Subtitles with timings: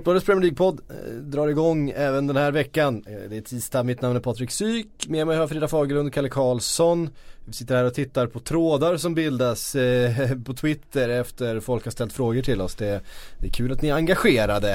[0.00, 3.04] Sportbladets Premier League-podd eh, drar igång även den här veckan.
[3.06, 5.08] Eh, det är tisdag, mitt namn är Patrik Syk.
[5.08, 7.10] Med mig har jag Frida Fagerlund och Kalle Karlsson.
[7.44, 11.90] Vi sitter här och tittar på trådar som bildas eh, på Twitter efter folk har
[11.90, 12.74] ställt frågor till oss.
[12.74, 13.00] Det,
[13.38, 14.72] det är kul att ni är engagerade.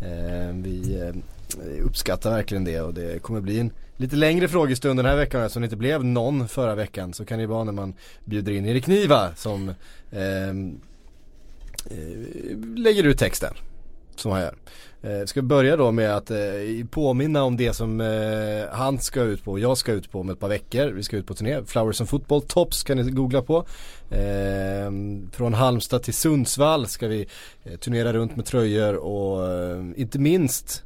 [0.00, 5.06] Eh, vi eh, uppskattar verkligen det och det kommer bli en lite längre frågestund den
[5.06, 7.12] här veckan eftersom det inte blev någon förra veckan.
[7.12, 7.94] Så kan det vara när man
[8.24, 9.68] bjuder in Erik Niva som
[10.10, 10.54] eh, eh
[12.76, 13.54] lägger ut texten
[14.18, 14.54] som han gör.
[15.02, 16.38] Eh, ska börja då med att eh,
[16.90, 20.30] påminna om det som eh, han ska ut på och jag ska ut på om
[20.30, 20.88] ett par veckor.
[20.88, 21.64] Vi ska ut på turné.
[21.66, 23.66] Flowers and Football Tops kan ni googla på.
[24.10, 24.90] Eh,
[25.32, 27.26] från Halmstad till Sundsvall ska vi
[27.64, 30.82] eh, turnera runt med tröjor och eh, inte minst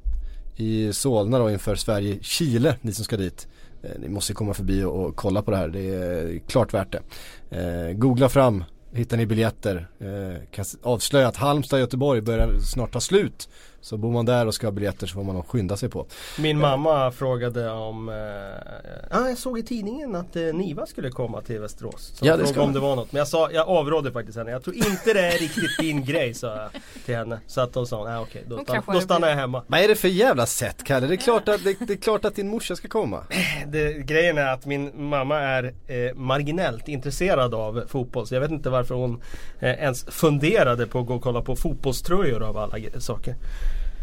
[0.57, 3.49] i Solna då inför Sverige-Chile, ni som ska dit.
[3.83, 6.75] Eh, ni måste komma förbi och, och, kolla på det här, det är eh, klart
[6.75, 7.03] värt det.
[7.51, 9.89] Eh, googla fram hittar ni biljetter.
[10.01, 13.49] Eh, kan avslöja att Halmstad och Göteborg börjar snart ta slut.
[13.83, 16.07] Så bor man där och ska ha biljetter så får man nog skynda sig på.
[16.39, 21.41] Min mamma frågade om, eh, ah, jag såg i tidningen att eh, Niva skulle komma
[21.41, 22.13] till Västerås.
[22.15, 23.13] Så ja, det ska om det var något.
[23.13, 24.51] Men jag, sa, jag avrådde faktiskt henne.
[24.51, 26.71] Jag tror inte det är riktigt din grej sa jag
[27.05, 27.41] till henne.
[27.47, 29.63] Så att hon sa, nej ah, okej, okay, då, stann, då stannar jag hemma.
[29.67, 31.07] Vad är det för jävla sätt Kalle?
[31.07, 33.25] Det är klart att, det, det är klart att din morsa ska komma.
[33.67, 38.27] Det, grejen är att min mamma är eh, marginellt intresserad av fotboll.
[38.27, 39.23] Så jag vet inte varför hon
[39.61, 43.35] eh, ens funderade på att gå och kolla på fotbollströjor av alla saker.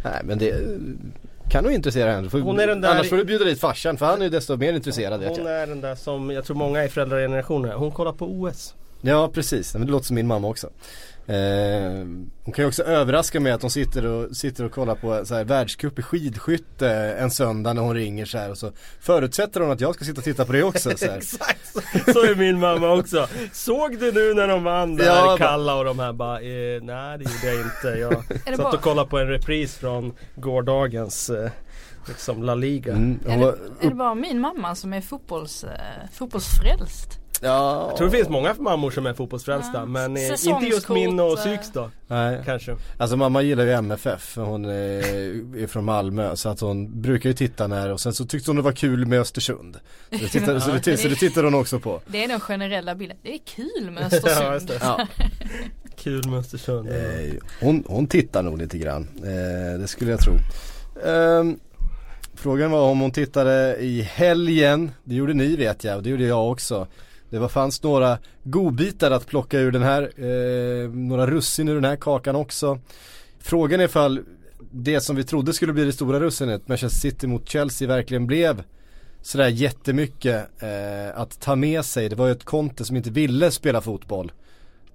[0.03, 0.53] Nej men det
[1.49, 2.29] kan nog intressera henne.
[2.31, 2.89] Hon är den där...
[2.89, 5.67] Annars får du bjuda dit farsan för han är ju desto mer intresserad Hon är
[5.67, 8.75] den där som jag tror många i föräldragenerationen Hon kollar på OS.
[9.01, 10.69] Ja precis, men det låter som min mamma också.
[11.29, 12.05] Eh,
[12.43, 15.35] hon kan ju också överraska med att hon sitter och, sitter och kollar på så
[15.35, 19.71] här, världscup i skidskytte en söndag när hon ringer så här och så förutsätter hon
[19.71, 20.97] att jag ska sitta och titta på det också.
[20.97, 21.67] Så Exakt,
[22.13, 23.27] så är min mamma också.
[23.53, 27.17] Såg du nu när de vann där, ja, Kalla och de här bara, eh, nej
[27.17, 27.87] det gjorde jag inte.
[28.47, 31.51] Jag satt och kollade på en repris från gårdagens eh,
[32.07, 32.93] liksom La Liga.
[32.93, 33.45] Mm, är, det,
[33.81, 37.18] är det bara min mamma som är fotbolls, eh, fotbollsfrälst?
[37.41, 37.85] Ja.
[37.87, 39.85] Jag tror det finns många mammor som är fotbollsfrälsta ja.
[39.85, 41.91] men eh, inte just min och Syks då.
[42.07, 42.41] Nej.
[42.45, 42.75] Kanske.
[42.97, 44.35] Alltså mamma gillar ju MFF.
[44.35, 44.71] Hon är,
[45.63, 48.55] är från Malmö så att hon brukar ju titta när och sen så tyckte hon
[48.55, 49.79] det var kul med Östersund.
[50.11, 52.01] Så det, tittade, så det, så det tittade hon också på.
[52.07, 53.17] Det är den generella bilden.
[53.23, 54.71] Det är kul med Östersund.
[54.81, 55.07] ja,
[55.97, 56.89] kul med Östersund.
[56.89, 59.07] Eh, hon, hon tittar nog lite grann.
[59.17, 60.33] Eh, det skulle jag tro.
[61.03, 61.59] Um,
[62.33, 66.23] Frågan var om hon tittade i helgen, det gjorde ni vet jag och det gjorde
[66.23, 66.87] jag också.
[67.29, 71.85] Det var, fanns några godbitar att plocka ur den här, eh, några russin ur den
[71.85, 72.79] här kakan också.
[73.39, 74.19] Frågan är ifall
[74.71, 78.63] det som vi trodde skulle bli det stora russinet, Manchester City mot Chelsea, verkligen blev
[79.21, 82.09] sådär jättemycket eh, att ta med sig.
[82.09, 84.31] Det var ju ett Conte som inte ville spela fotboll.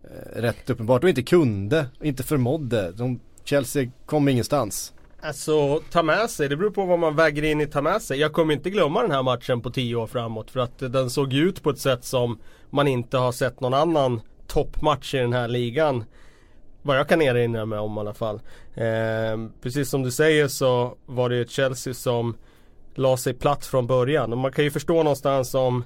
[0.05, 2.93] Eh, rätt uppenbart och inte kunde, inte förmådde.
[2.93, 4.93] De, Chelsea kom ingenstans.
[5.25, 8.19] Alltså ta med sig, det beror på vad man väger in i ta med sig.
[8.21, 11.33] Jag kommer inte glömma den här matchen på tio år framåt för att den såg
[11.33, 12.39] ut på ett sätt som
[12.71, 16.05] man inte har sett någon annan toppmatch i den här ligan.
[16.83, 18.41] Vad jag kan erinra mig om i alla fall.
[18.75, 22.37] Eh, precis som du säger så var det ju Chelsea som
[22.95, 24.33] la sig platt från början.
[24.33, 25.85] Och man kan ju förstå någonstans om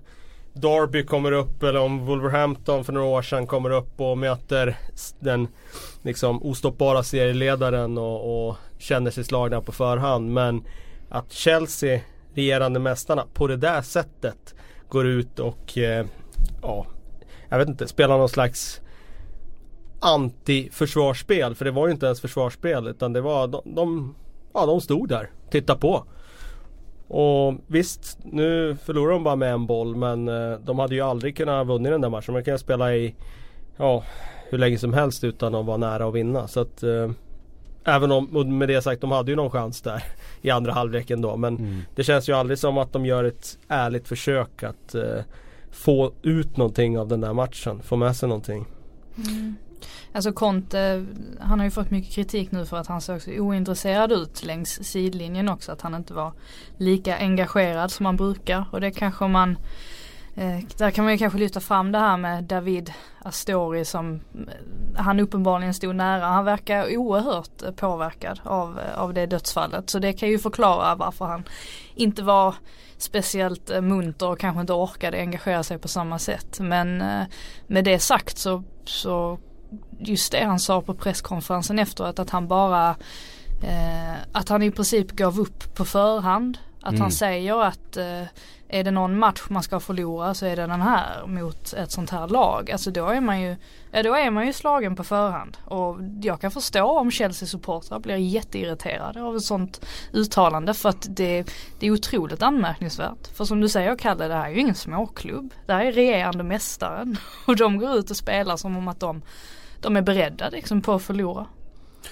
[0.53, 4.77] Derby kommer upp eller om Wolverhampton för några år sedan kommer upp och möter
[5.19, 5.49] den
[6.03, 10.33] liksom ostoppbara serieledaren och, och känner sig slagna på förhand.
[10.33, 10.65] Men
[11.09, 12.01] att Chelsea,
[12.35, 14.55] regerande mästarna, på det där sättet
[14.89, 16.07] går ut och eh,
[16.63, 16.87] ja,
[17.49, 18.81] jag vet inte, spelar någon slags
[20.01, 21.55] anti-försvarsspel.
[21.55, 24.15] För det var ju inte ens försvarsspel utan det var de, de,
[24.55, 26.05] ja, de stod där, titta på.
[27.09, 31.37] Och visst, nu förlorar de bara med en boll men eh, de hade ju aldrig
[31.37, 32.35] kunnat vunnit den där matchen.
[32.35, 33.15] Man kan ju spela i
[33.77, 34.05] ja,
[34.51, 36.49] hur länge som helst utan att vara nära att vinna.
[36.49, 37.11] Så att eh,
[37.85, 40.03] Även om, med det sagt, de hade ju någon chans där
[40.43, 41.37] i andra halvlek ändå.
[41.37, 41.83] Men mm.
[41.95, 45.23] det känns ju aldrig som att de gör ett ärligt försök att eh,
[45.71, 47.83] få ut någonting av den där matchen.
[47.83, 48.67] Få med sig någonting.
[49.17, 49.57] Mm.
[50.13, 51.07] Alltså Conte,
[51.41, 54.85] han har ju fått mycket kritik nu för att han såg så ointresserad ut längs
[54.85, 55.73] sidlinjen också.
[55.73, 56.33] Att han inte var
[56.77, 58.65] lika engagerad som han brukar.
[58.73, 59.59] Och det kanske man
[60.77, 64.21] där kan man ju kanske lyfta fram det här med David Astori som eh,
[64.97, 66.27] han uppenbarligen stod nära.
[66.27, 69.91] Han verkar oerhört eh, påverkad av, av det dödsfallet.
[69.91, 71.45] Så det kan ju förklara varför han
[71.95, 72.55] inte var
[72.99, 76.61] speciellt munter och kanske inte orkade engagera sig på samma sätt.
[76.61, 77.05] Men
[77.67, 79.39] med det sagt så, så
[79.99, 82.97] just det han sa på presskonferensen efteråt att han bara
[84.33, 86.59] att han i princip gav upp på förhand.
[86.81, 87.01] Att mm.
[87.01, 87.99] han säger att
[88.69, 92.11] är det någon match man ska förlora så är det den här mot ett sånt
[92.11, 92.71] här lag.
[92.71, 93.57] Alltså då är man ju,
[93.91, 95.57] då är man ju slagen på förhand.
[95.65, 101.45] Och jag kan förstå om Chelsea-supportrar blir jätteirriterade av ett sånt uttalande för att det,
[101.79, 103.27] det är otroligt anmärkningsvärt.
[103.35, 105.55] För som du säger Kalle, det här är ju ingen småklubb.
[105.67, 107.17] Det här är regerande mästaren
[107.47, 109.23] och de går ut och spelar som om att de,
[109.81, 111.47] de är beredda liksom på att förlora.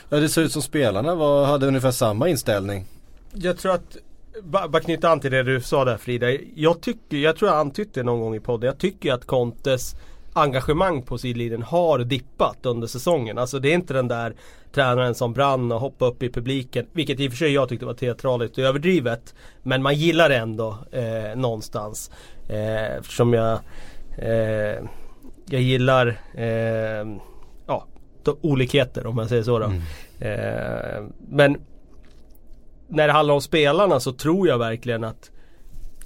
[0.08, 2.84] Ja det ser ut som spelarna var, hade ungefär samma inställning.
[3.32, 3.96] Jag tror att
[4.42, 6.30] bara knyta an till det du sa där Frida.
[6.54, 8.66] Jag tycker, jag tror jag antytt det någon gång i podden.
[8.66, 9.96] Jag tycker att Contes
[10.32, 13.38] engagemang på sidlinjen har dippat under säsongen.
[13.38, 14.34] Alltså det är inte den där
[14.72, 16.86] tränaren som brann och hoppade upp i publiken.
[16.92, 19.34] Vilket i och för sig jag tyckte var teatraliskt och överdrivet.
[19.62, 22.10] Men man gillar det ändå eh, någonstans.
[22.48, 23.58] Eh, eftersom jag
[24.18, 24.84] eh,
[25.46, 27.06] Jag gillar eh,
[27.66, 27.86] Ja,
[28.40, 29.66] olikheter om man säger så då.
[29.66, 29.82] Mm.
[30.18, 31.56] Eh, men
[32.88, 35.30] när det handlar om spelarna så tror jag verkligen att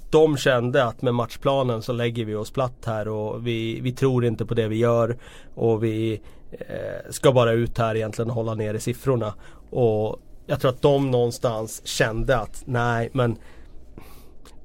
[0.09, 4.25] de kände att med matchplanen så lägger vi oss platt här och vi, vi tror
[4.25, 5.17] inte på det vi gör.
[5.55, 9.33] Och vi eh, ska bara ut här egentligen och hålla nere siffrorna.
[9.69, 13.37] Och jag tror att de någonstans kände att nej men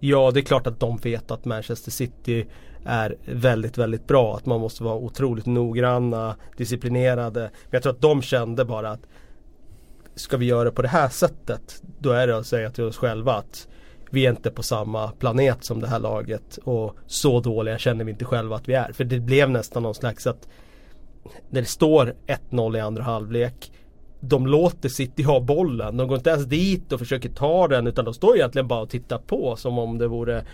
[0.00, 2.46] Ja det är klart att de vet att Manchester City
[2.84, 4.36] är väldigt väldigt bra.
[4.36, 7.40] Att man måste vara otroligt noggranna, disciplinerade.
[7.40, 9.06] Men jag tror att de kände bara att
[10.16, 12.96] ska vi göra det på det här sättet då är det att säga till oss
[12.96, 13.68] själva att
[14.10, 18.10] vi är inte på samma planet som det här laget och så dåliga känner vi
[18.10, 18.92] inte själva att vi är.
[18.92, 20.48] För det blev nästan någon slags att
[21.50, 22.14] när det står
[22.50, 23.72] 1-0 i andra halvlek
[24.20, 25.96] de låter City ha bollen.
[25.96, 28.90] De går inte ens dit och försöker ta den utan de står egentligen bara och
[28.90, 30.44] tittar på som om det vore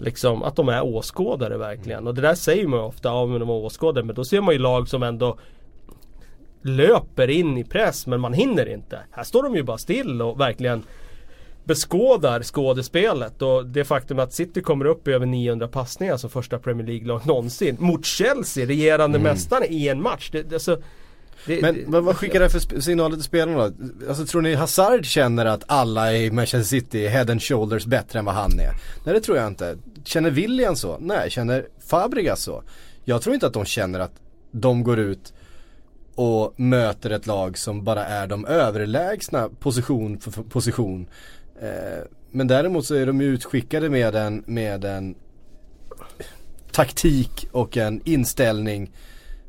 [0.00, 2.06] Liksom att de är åskådare verkligen.
[2.06, 4.04] Och det där säger man ju ofta, ja men de är åskådare.
[4.04, 5.38] Men då ser man ju lag som ändå
[6.62, 8.98] löper in i press men man hinner inte.
[9.10, 10.82] Här står de ju bara still och verkligen
[11.64, 16.58] beskådar skådespelet och det faktum att City kommer upp i över 900 passningar som första
[16.58, 19.32] Premier League-lag någonsin mot Chelsea, regerande mm.
[19.32, 20.30] mästare i en match.
[20.32, 20.82] Det, alltså,
[21.46, 23.74] det, men det, vad skickar det för signaler till spelarna då?
[24.08, 28.18] Alltså tror ni Hazard känner att alla i Manchester City är head and shoulders bättre
[28.18, 28.72] än vad han är?
[29.04, 29.76] Nej det tror jag inte.
[30.04, 30.96] Känner William så?
[31.00, 31.30] Nej.
[31.30, 32.62] Känner Fabregas så?
[33.04, 34.12] Jag tror inte att de känner att
[34.50, 35.32] de går ut
[36.20, 41.08] och möter ett lag som bara är de överlägsna position för position.
[41.62, 45.14] Eh, men däremot så är de ju utskickade med en, med en
[46.72, 48.92] taktik och en inställning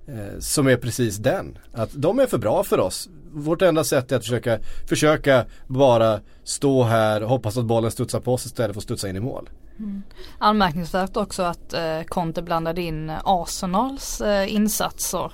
[0.07, 1.57] eh, som är precis den.
[1.73, 3.09] Att de är för bra för oss.
[3.31, 4.59] Vårt enda sätt är att försöka,
[4.89, 9.09] försöka bara stå här och hoppas att bollen studsar på oss istället för att studsa
[9.09, 9.49] in i mål.
[9.79, 10.03] Mm.
[10.37, 15.31] Anmärkningsvärt också att eh, Conte blandade in Arsenals eh, insatser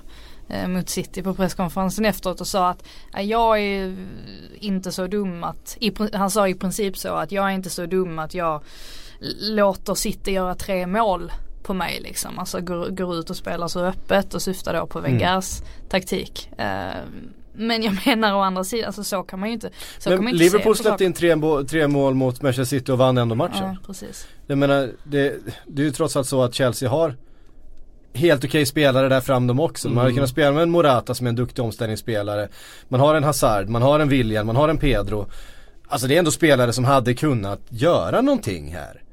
[0.67, 2.83] mot City på presskonferensen efteråt och sa att
[3.15, 3.95] eh, jag är
[4.59, 5.77] inte så dum att,
[6.13, 8.63] han sa i princip så att jag är inte så dum att jag
[9.41, 11.31] låter City göra tre mål
[11.63, 12.39] på mig liksom.
[12.39, 15.89] Alltså går, går ut och spelar så öppet och syftar då på Wengers mm.
[15.89, 16.49] taktik.
[16.57, 17.01] Eh,
[17.53, 20.33] men jag menar å andra sidan, alltså så kan man ju inte så Men inte
[20.33, 21.35] Liverpool släppte in tre,
[21.69, 23.63] tre, mål mot Manchester City och vann ändå matchen.
[23.63, 24.27] Ja, precis.
[24.47, 27.15] Jag menar, det, det är ju trots allt så att Chelsea har
[28.17, 29.87] helt okej okay spelare där fram dem också.
[29.87, 30.15] Man hade mm.
[30.15, 32.47] kunnat spela med en Morata som är en duktig omställningsspelare.
[32.87, 35.27] Man har en Hazard, man har en William, man har en Pedro.
[35.87, 39.03] Alltså det är ändå spelare som hade kunnat göra någonting här.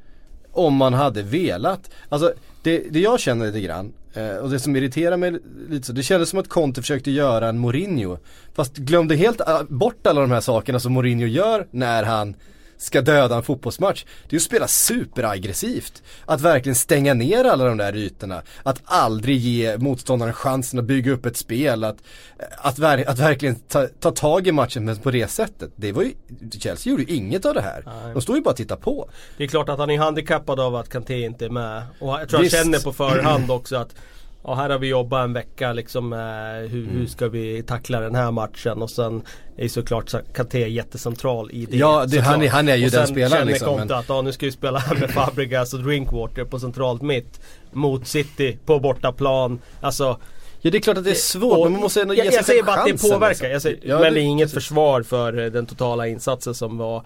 [0.53, 1.91] Om man hade velat.
[2.09, 2.33] Alltså
[2.63, 6.03] det, det jag känner lite grann eh, och det som irriterar mig lite så, det
[6.03, 8.19] kändes som att Conte försökte göra en Mourinho.
[8.55, 12.35] Fast glömde helt eh, bort alla de här sakerna som Mourinho gör när han
[12.77, 14.05] ska döda en fotbollsmatch.
[14.29, 16.03] Det är att spela superaggressivt.
[16.27, 18.43] Att verkligen stänga ner alla de där ytorna.
[18.63, 21.85] Att aldrig ge motståndaren chansen att bygga upp ett spel.
[21.85, 21.97] Att,
[22.59, 25.71] att, ver att verkligen ta, ta tag i matchen på det sättet.
[25.77, 26.13] Det var ju,
[26.59, 27.83] Chelsea gjorde ju inget av det här.
[27.87, 28.13] Nej.
[28.13, 29.11] De står ju bara och tittar på.
[29.37, 31.83] Det är klart att han är handikappad av att Kanté inte är med.
[31.99, 32.57] Och jag tror Visst.
[32.57, 33.95] han känner på förhand också att
[34.45, 36.99] Ja här har vi jobbat en vecka liksom med hur, mm.
[36.99, 39.23] hur ska vi tackla den här matchen och sen
[39.57, 41.77] är såklart Kanté jättecentral i det.
[41.77, 43.69] Ja det, han, är, han är ju den spelaren liksom.
[43.69, 43.99] Och sen känner men...
[43.99, 47.41] att ja, nu ska vi spela här med Fabregas och Drinkwater på centralt mitt.
[47.73, 49.61] Mot City på bortaplan.
[49.81, 50.21] Alltså
[50.65, 52.33] Ja det är klart att det är svårt och, men man måste ändå ge jag,
[52.33, 53.49] sig Jag säger bara att det påverkar.
[53.49, 53.61] Liksom.
[53.61, 54.55] Säger, ja, men det är inget precis.
[54.55, 57.05] försvar för den totala insatsen som var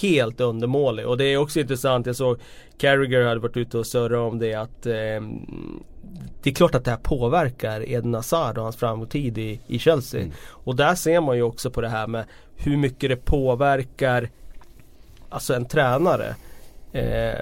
[0.00, 1.06] helt undermålig.
[1.06, 2.38] Och det är också intressant, jag såg
[2.78, 5.22] Carragher hade varit ute och surrat om det att eh,
[6.42, 10.20] Det är klart att det här påverkar Eden Hazard och hans framtid i, i Chelsea.
[10.20, 10.32] Mm.
[10.48, 12.24] Och där ser man ju också på det här med
[12.56, 14.28] hur mycket det påverkar
[15.34, 16.34] Alltså en tränare.
[16.92, 17.40] Eh,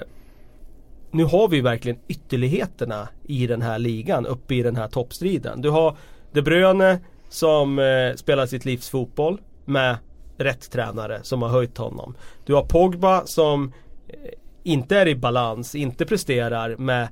[1.11, 5.61] nu har vi verkligen ytterligheterna i den här ligan uppe i den här toppstriden.
[5.61, 5.97] Du har
[6.31, 6.99] De Bruyne
[7.29, 9.97] som eh, spelar sitt livs fotboll med
[10.37, 12.15] rätt tränare som har höjt honom.
[12.45, 13.73] Du har Pogba som
[14.07, 14.15] eh,
[14.63, 17.07] inte är i balans, inte presterar med,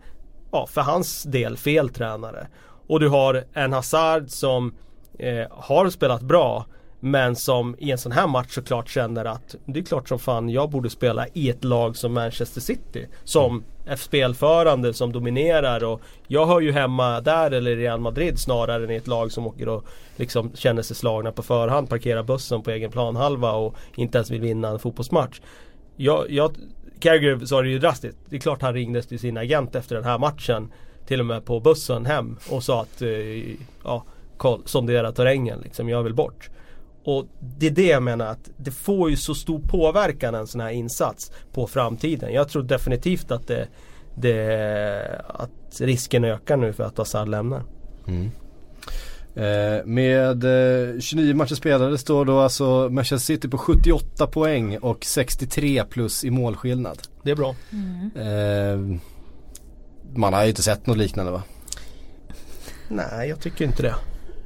[0.52, 2.48] ja för hans del, fel tränare.
[2.88, 4.74] Och du har en Hazard som
[5.20, 6.66] eh, har spelat bra
[7.00, 10.50] men som i en sån här match såklart känner att det är klart som fan
[10.50, 13.08] jag borde spela i ett lag som Manchester City.
[13.24, 13.64] Som
[13.96, 18.92] spelförande, som dominerar och jag hör ju hemma där eller i Real Madrid snarare än
[18.92, 22.72] i ett lag som åker och liksom känner sig slagna på förhand, parkerar bussen på
[22.72, 25.42] egen planhalva och inte ens vill vinna en fotbollsmatch.
[25.96, 26.56] Jag, jag,
[27.00, 28.18] Carragher sa det ju drastiskt.
[28.30, 30.72] Det är klart han ringdes till sin agent efter den här matchen.
[31.08, 33.10] Till och med på bussen hem och sa att eh,
[33.84, 34.04] ja,
[34.66, 36.50] sondera terrängen liksom, jag vill bort.
[37.04, 40.62] Och det är det jag menar att det får ju så stor påverkan en sån
[40.62, 42.34] här insats på framtiden.
[42.34, 43.68] Jag tror definitivt att det,
[44.16, 47.64] det att risken ökar nu för att Hazard lämnar.
[48.08, 48.32] Mm.
[49.36, 50.44] Eh, med
[50.94, 56.24] eh, 29 matcher spelade står då alltså Manchester City på 78 poäng och 63 plus
[56.24, 56.98] i målskillnad.
[57.24, 57.56] Det är bra.
[57.72, 58.12] Mm.
[58.16, 59.00] Eh,
[60.16, 61.44] man har ju inte sett något liknande va?
[62.88, 63.96] Nej, jag tycker inte det.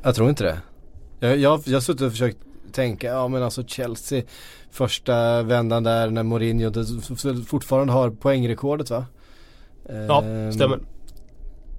[0.04, 0.58] Jag tror inte det.
[1.26, 2.38] Jag, jag, jag har suttit och försökt
[2.72, 4.24] tänka, ja men alltså Chelsea
[4.72, 6.72] första vändan där när Mourinho
[7.46, 9.06] fortfarande har poängrekordet va?
[10.08, 10.80] Ja, stämmer.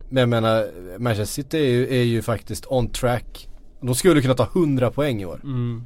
[0.09, 3.49] Men jag menar, Manchester City är ju, är ju faktiskt on track.
[3.81, 5.41] De skulle kunna ta 100 poäng i år.
[5.45, 5.85] Mm.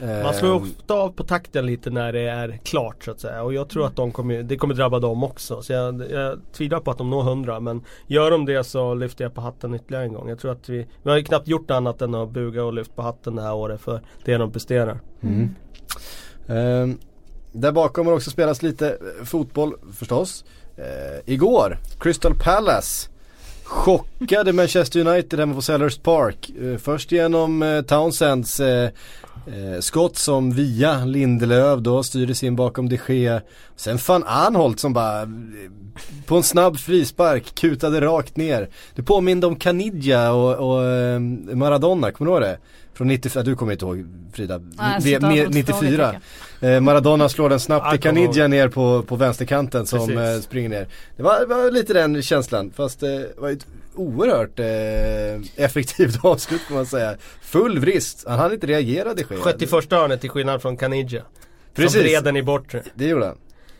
[0.00, 0.62] Man slår ehm.
[0.62, 3.42] ofta av på takten lite när det är klart så att säga.
[3.42, 5.62] Och jag tror att de kommer, det kommer drabba dem också.
[5.62, 7.60] Så jag, jag tvivlar på att de når 100.
[7.60, 10.28] Men gör de det så lyfter jag på hatten ytterligare en gång.
[10.28, 12.94] Jag tror att vi, vi har ju knappt gjort annat än att buga och lyfta
[12.94, 15.00] på hatten det här året för det de presterar.
[15.20, 15.54] Mm.
[16.46, 16.98] Um,
[17.52, 20.44] där bakom har också spelats lite fotboll förstås.
[20.78, 20.84] Uh,
[21.24, 23.10] igår, Crystal Palace
[23.74, 26.50] chockade Manchester United hemma på Sellers Park.
[26.62, 28.60] Uh, först genom uh, Townsends
[29.46, 33.40] Eh, skott som via Lindelöf då styrdes in bakom de Gea.
[33.76, 35.28] Sen fan Arnholt som bara eh,
[36.26, 38.68] på en snabb frispark kutade rakt ner.
[38.94, 41.20] Det påminde om Canidja och, och eh,
[41.54, 42.58] Maradona, kommer du ihåg det?
[42.94, 46.14] Från 94, du kommer inte ihåg Frida, Nej, 94.
[46.64, 50.88] Eh, Maradona slår den snabbt till Canidja ner på, på vänsterkanten som eh, springer ner.
[51.16, 56.60] Det var, var, lite den känslan, fast det eh, var ett oerhört eh, effektivt avslut
[56.60, 57.16] får man säga.
[57.42, 59.36] Full vrist, han hann inte reagera det sker.
[59.36, 61.22] Sköt i första hörnet till skillnad från Canidja.
[61.74, 61.92] Precis.
[61.92, 62.82] Som vred den i bortre.
[62.94, 63.38] Det gjorde han.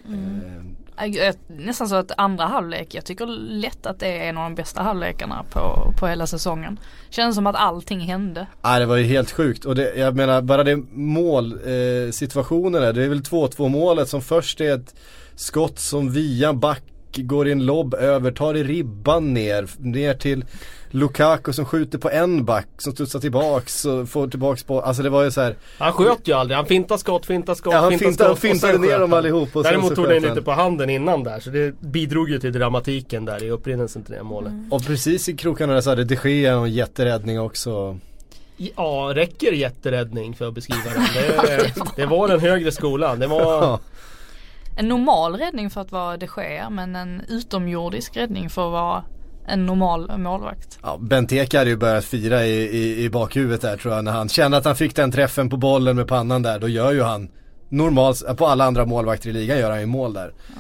[0.09, 0.74] Mm.
[0.97, 4.55] Äh, nästan så att andra halvlek, jag tycker lätt att det är en av de
[4.55, 6.81] bästa halvlekarna på, på hela säsongen.
[7.11, 8.47] Känns som att allting hände.
[8.63, 13.05] Ja det var ju helt sjukt och det, jag menar bara det målsituationen eh, det
[13.05, 14.95] är väl 2-2 målet som först är ett
[15.35, 16.83] skott som via back
[17.17, 20.45] går i en lobb över, tar i ribban ner, ner till
[20.95, 25.11] Lukaku som skjuter på en back som studsar tillbaks och får tillbaks på, alltså det
[25.11, 27.99] var ju så här, Han sköt ju aldrig, han fintade skott, fintade skott, ja, han
[27.99, 31.41] fintade, skott, fintade ner dem allihop och Däremot tog den lite på handen innan där
[31.41, 34.53] så det bidrog ju till dramatiken där i upprinnelsen till det målet.
[34.53, 34.73] Mm.
[34.73, 37.99] Och precis i krokarna där så hade de Gea en jätteräddning också.
[38.57, 41.03] Ja, räcker jätteräddning för att beskriva den?
[41.43, 43.19] Det, det var den högre skolan.
[43.19, 43.79] Det var
[44.77, 49.05] en normal räddning för att vara de Gea men en utomjordisk räddning för att vara
[49.47, 50.79] en normal målvakt.
[50.83, 54.29] Ja, Benteke hade ju börjat fira i, i, i bakhuvudet där tror jag när han
[54.29, 56.59] kände att han fick den träffen på bollen med pannan där.
[56.59, 57.29] Då gör ju han
[57.69, 60.33] normalt, på alla andra målvakter i ligan gör han ju mål där.
[60.49, 60.55] Ja.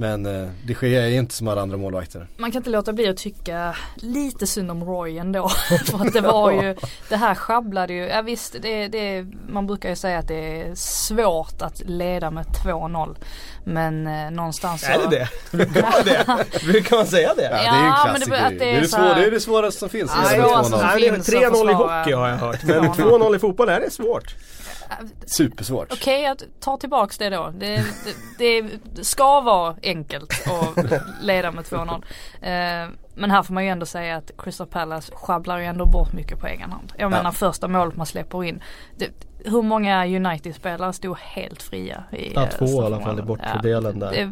[0.00, 2.26] Men eh, det sker är inte som alla andra målvakter.
[2.36, 5.48] Man kan inte låta bli att tycka lite synd om Roy ändå.
[5.90, 6.76] För att det var ju,
[7.08, 10.74] det här sjabblade ju, ja visst det, det, man brukar ju säga att det är
[10.74, 13.16] svårt att leda med 2-0.
[13.64, 14.92] Men eh, någonstans så...
[14.92, 15.56] Är det det?
[15.56, 16.66] Brukar det?
[16.66, 17.42] Brukar man säga det?
[17.42, 19.30] Ja, det är ju en klassiker men det, det, är det, är svår, det är
[19.30, 20.12] det svåraste som finns.
[20.32, 22.62] Ja, 3-0 i hockey har jag hört.
[22.64, 24.34] Men 2-0 i fotboll är det svårt.
[25.26, 25.92] Supersvårt.
[25.92, 27.52] Okej, okay, jag tar tillbaks det då.
[27.58, 27.84] Det,
[28.38, 28.62] det,
[28.94, 30.84] det, ska vara enkelt att
[31.22, 32.02] leda med 2-0.
[32.40, 36.12] Eh, men här får man ju ändå säga att Crystal Palace sjabblar ju ändå bort
[36.12, 36.92] mycket på egen hand.
[36.96, 37.08] Jag ja.
[37.08, 38.62] menar första målet man släpper in.
[38.96, 39.10] Det,
[39.44, 42.04] hur många United-spelare stod helt fria?
[42.12, 44.10] I, ja, två i alla fall i bortre delen där.
[44.10, 44.30] Det,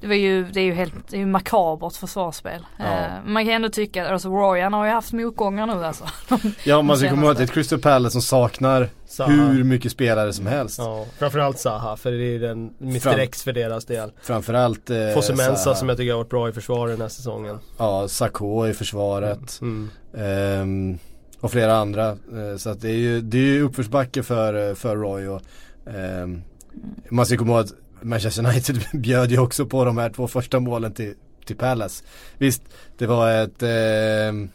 [0.00, 2.66] det, var ju, det är ju helt, det är ju makabert försvarsspel.
[2.76, 2.84] Ja.
[2.84, 6.04] Eh, man kan ändå tycka, alltså Royan har ju haft motgångar nu alltså.
[6.64, 9.30] ja man ska komma ihåg att det är ett Crystal Palace som saknar Zaha.
[9.30, 10.78] hur mycket spelare som helst.
[10.78, 14.12] Ja, framförallt Zaha för det är den Mr Fram X för deras del.
[14.22, 17.58] Framförallt eh, Fosumensa som jag tycker har varit bra i försvaret den här säsongen.
[17.78, 19.58] Ja, Sakho i försvaret.
[19.60, 19.90] Mm.
[20.14, 20.60] Mm.
[20.60, 20.98] Um,
[21.40, 22.10] och flera andra.
[22.12, 25.42] Uh, så att det är ju, det är ju uppförsbacke för, eh, för Roy och
[25.84, 26.42] um,
[27.08, 30.60] man ska komma ihåg att Manchester United bjöd ju också på de här två första
[30.60, 31.14] målen till,
[31.44, 32.04] till Palace.
[32.38, 32.62] Visst,
[32.98, 34.50] det var ett eh,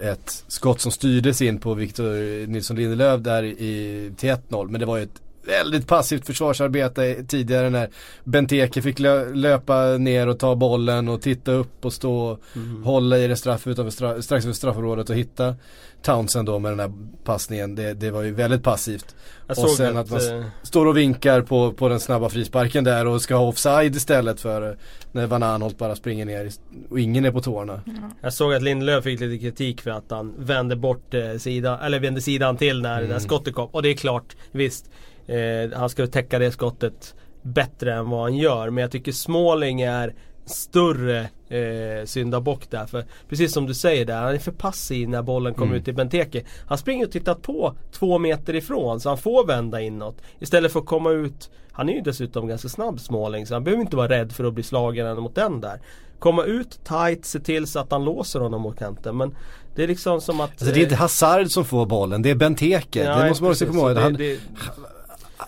[0.00, 4.86] ett skott som styrdes in på Victor Nilsson Lindelöf där i, till 1-0 men det
[4.86, 7.88] var ju ett väldigt passivt försvarsarbete tidigare när
[8.24, 12.82] Benteke fick lö löpa ner och ta bollen och titta upp och stå och mm.
[12.82, 15.54] hålla i det straff utanför straff, strax över straffområdet och hitta
[16.02, 16.92] Townsend då med den här
[17.24, 17.74] passningen.
[17.74, 19.16] Det, det var ju väldigt passivt.
[19.46, 20.46] Jag och sen att, att man äh...
[20.62, 24.76] står och vinkar på, på den snabba frisparken där och ska ha offside istället för
[25.12, 26.50] när Van Aanholt bara springer ner
[26.90, 27.80] och ingen är på tårna.
[27.86, 28.02] Mm.
[28.20, 32.00] Jag såg att Lindelöf fick lite kritik för att han vände bort eh, sida, eller
[32.00, 33.10] vände sidan till när, mm.
[33.10, 33.68] när skottet kom.
[33.72, 34.90] Och det är klart, visst.
[35.28, 38.70] Eh, han ska täcka det skottet bättre än vad han gör.
[38.70, 40.14] Men jag tycker Småling är
[40.50, 42.86] större eh, syndabock där.
[42.86, 45.80] För precis som du säger där, han är för passiv när bollen kommer mm.
[45.80, 46.42] ut i Benteke.
[46.66, 50.16] Han springer och tittar på två meter ifrån så han får vända inåt.
[50.38, 53.82] Istället för att komma ut, han är ju dessutom ganska snabb Småling så han behöver
[53.82, 55.80] inte vara rädd för att bli slagen mot den där.
[56.18, 59.16] Komma ut tight, se till så att han låser honom mot kanten.
[59.16, 59.36] Men
[59.74, 60.50] det är liksom som att...
[60.50, 63.04] Alltså det är inte Hazard som får bollen, det är Benteke.
[63.04, 64.38] Ja, det måste man också komma ihåg.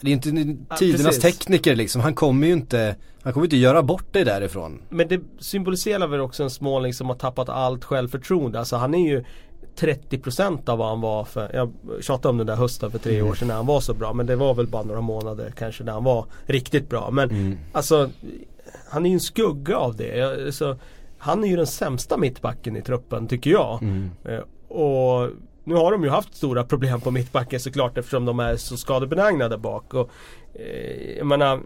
[0.01, 0.31] Det, är inte
[0.79, 2.01] tidernas ja, tekniker liksom.
[2.01, 4.83] Han kommer ju inte Han kommer inte göra bort det därifrån.
[4.89, 8.59] Men det symboliserar väl också en småling som har tappat allt självförtroende.
[8.59, 9.25] Alltså han är ju
[9.77, 13.31] 30% av vad han var för, jag tjatade om den där hösten för tre mm.
[13.31, 14.13] år sedan när han var så bra.
[14.13, 17.11] Men det var väl bara några månader kanske när han var riktigt bra.
[17.11, 17.59] Men mm.
[17.73, 18.11] alltså
[18.89, 20.23] Han är ju en skugga av det.
[20.23, 20.79] Alltså,
[21.19, 23.83] han är ju den sämsta mittbacken i truppen tycker jag.
[23.83, 24.11] Mm.
[24.25, 25.31] Eh, och
[25.71, 29.49] nu har de ju haft stora problem på mittbacken såklart eftersom de är så skadebenägna
[29.49, 29.95] där bak.
[29.95, 30.11] Och,
[30.55, 31.61] eh, jag menar,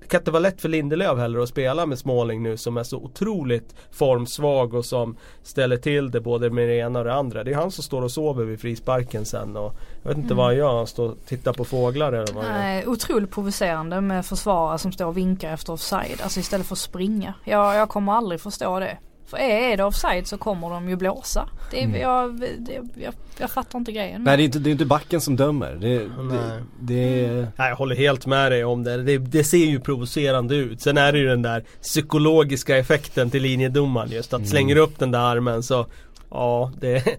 [0.00, 2.82] det kan inte vara lätt för Lindelöf heller att spela med Småling nu som är
[2.82, 7.44] så otroligt formsvag och som ställer till det både med det ena och det andra.
[7.44, 10.36] Det är han som står och sover vid frisparken sen och jag vet inte mm.
[10.36, 10.76] vad han gör.
[10.76, 15.06] Han står och tittar på fåglar eller vad Nej, Otroligt provocerande med försvarare som står
[15.06, 16.20] och vinkar efter offside.
[16.22, 17.34] Alltså istället för att springa.
[17.44, 18.98] Jag, jag kommer aldrig förstå det.
[19.28, 21.48] För är det offside så kommer de ju blåsa.
[21.70, 22.00] Det, mm.
[22.00, 24.24] jag, det, jag, jag, fattar inte grejen.
[24.24, 25.74] Nej det är inte, det är inte backen som dömer.
[25.74, 27.48] Det, det, det är...
[27.56, 29.02] Nej, jag håller helt med dig om det.
[29.02, 29.18] det.
[29.18, 29.44] det.
[29.44, 30.80] ser ju provocerande ut.
[30.80, 34.32] Sen är det ju den där psykologiska effekten till linjedomaren just.
[34.32, 34.48] Att mm.
[34.48, 35.86] slänger upp den där armen så
[36.30, 37.18] Ja det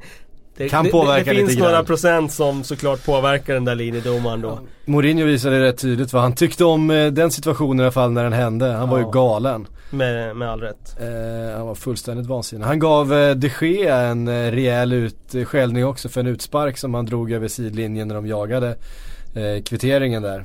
[0.60, 4.60] det, kan påverka det, det finns några procent som såklart påverkar den där linjedomaren då.
[4.86, 8.24] Mourinho visade rätt tydligt vad han tyckte om eh, den situationen i alla fall när
[8.24, 8.66] den hände.
[8.66, 8.86] Han ja.
[8.86, 9.68] var ju galen.
[9.90, 10.96] Med, med all rätt.
[11.00, 12.66] Eh, han var fullständigt vansinnig.
[12.66, 17.06] Han gav eh, de Gea en eh, rejäl utskällning också för en utspark som han
[17.06, 18.76] drog över sidlinjen när de jagade
[19.36, 20.40] eh, kvitteringen där.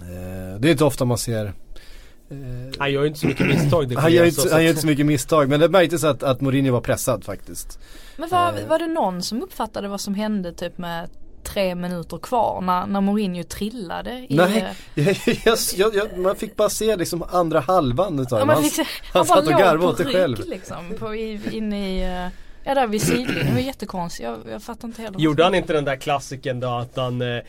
[0.00, 2.36] Eh, det är inte ofta man ser eh,
[2.78, 3.88] han gör ju inte så mycket misstag.
[3.88, 6.40] Det han, gör inte, han gör inte så mycket misstag men det märktes att, att
[6.40, 7.78] Mourinho var pressad faktiskt.
[8.22, 11.10] Men var, var det någon som uppfattade vad som hände typ med
[11.44, 14.74] tre minuter kvar när, när Mourinho trillade i, Nej,
[15.44, 19.26] jag, jag, jag, man fick bara se liksom andra halvan utav ja, han, han, han
[19.26, 20.46] satt och garvade åt det själv.
[20.46, 24.24] Liksom, på, in i, eh, Ja där vid sidlinjen, det var jättekonstigt.
[24.24, 25.18] Jag, jag fattar inte heller.
[25.18, 27.42] Gjorde han inte den där klassiken då att han eh,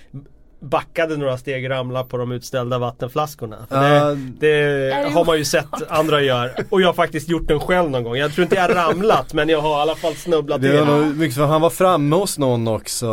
[0.63, 3.57] backade några steg ramla på de utställda vattenflaskorna.
[3.57, 6.49] Uh, det, det har man ju sett andra göra.
[6.69, 8.15] Och jag har faktiskt gjort den själv någon gång.
[8.15, 10.85] Jag tror inte jag har ramlat men jag har i alla fall snubblat det var
[10.85, 13.07] nog mycket för han var framme hos någon också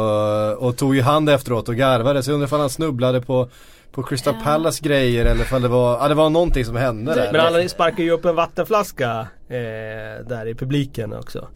[0.59, 2.23] och tog ju hand efteråt och garvade.
[2.23, 3.49] Så jag undrar om han snubblade på
[3.93, 4.45] på Crystal ja.
[4.45, 7.33] Palace grejer eller ifall det var, ja det var någonting som hände där.
[7.33, 11.49] Men alla sparkar ju upp en vattenflaska eh, där i publiken också.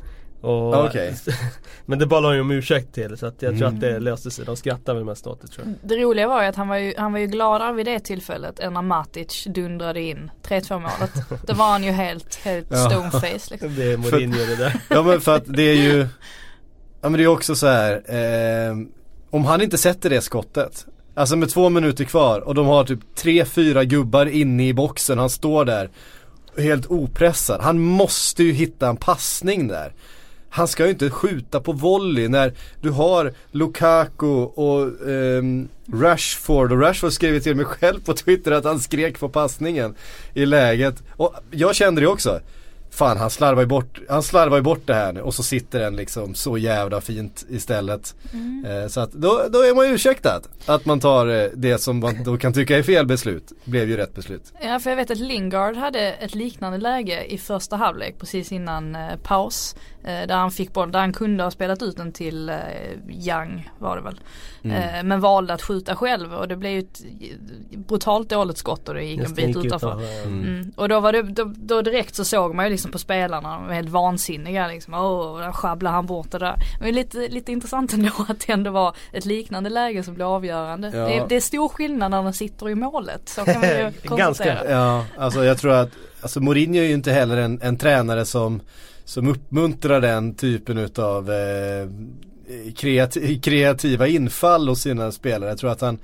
[0.44, 1.12] Och, okay.
[1.86, 3.58] men det bad han ju om ursäkt till så att jag mm.
[3.58, 4.02] tror att det mm.
[4.02, 4.44] löste sig.
[4.44, 5.74] De skrattade väl mest åt det tror jag.
[5.88, 8.60] Det roliga var ju att han var ju, han var ju gladare vid det tillfället
[8.60, 11.12] än när Matic dundrade in 3-2 målet.
[11.46, 12.90] Då var han ju helt, helt ja.
[12.90, 13.74] stoneface liksom.
[13.76, 14.80] Det är Mourinho det där.
[14.88, 16.08] ja men för att det är ju
[17.00, 18.76] Ja men det är också så här eh,
[19.30, 23.00] Om han inte sätter det skottet Alltså med två minuter kvar och de har typ
[23.14, 25.18] tre, fyra gubbar inne i boxen.
[25.18, 25.90] Han står där
[26.58, 27.60] helt opressad.
[27.60, 29.92] Han måste ju hitta en passning där
[30.54, 36.80] han ska ju inte skjuta på volley när du har Lukaku och um, Rashford och
[36.80, 39.94] Rashford skrev till mig själv på Twitter att han skrek på passningen
[40.34, 41.02] i läget.
[41.10, 42.40] Och jag kände det också.
[42.90, 45.96] Fan han slarvar ju bort, han slarvar bort det här nu och så sitter den
[45.96, 48.14] liksom så jävla fint istället.
[48.32, 48.64] Mm.
[48.64, 51.98] Eh, så att då, då är man ju ursäktad att man tar eh, det som
[51.98, 53.52] man då kan tycka är fel beslut.
[53.64, 54.52] Blev ju rätt beslut.
[54.62, 58.94] Ja för jag vet att Lingard hade ett liknande läge i första halvlek precis innan
[58.94, 59.76] eh, paus.
[60.06, 62.56] Eh, där han fick boll, där han kunde ha spelat ut den till eh,
[63.08, 64.20] Young var det väl.
[64.62, 64.76] Mm.
[64.76, 67.00] Eh, men valde att skjuta själv och det blev ju ett
[67.76, 69.92] brutalt dåligt skott och det gick en bit utanför.
[69.92, 70.42] Mm.
[70.42, 70.72] Mm.
[70.76, 73.66] Och då var det, då, då, direkt så såg man ju liksom på spelarna, de
[73.66, 74.94] var helt vansinniga liksom.
[74.94, 76.56] Åh, där sjabblade han bort det där.
[76.80, 80.90] Men lite, lite intressant ändå att det ändå var ett liknande läge som blev avgörande.
[80.94, 81.08] Ja.
[81.08, 83.28] Det, det, är stor skillnad när den sitter i målet.
[83.28, 84.54] Så kan man ju konstatera.
[84.54, 84.70] Ganska.
[84.70, 85.90] Ja, alltså jag tror att,
[86.20, 88.60] alltså Mourinho är ju inte heller en, en tränare som
[89.04, 91.88] som uppmuntrar den typen utav eh,
[93.42, 95.50] kreativa infall hos sina spelare.
[95.50, 95.98] Jag tror att han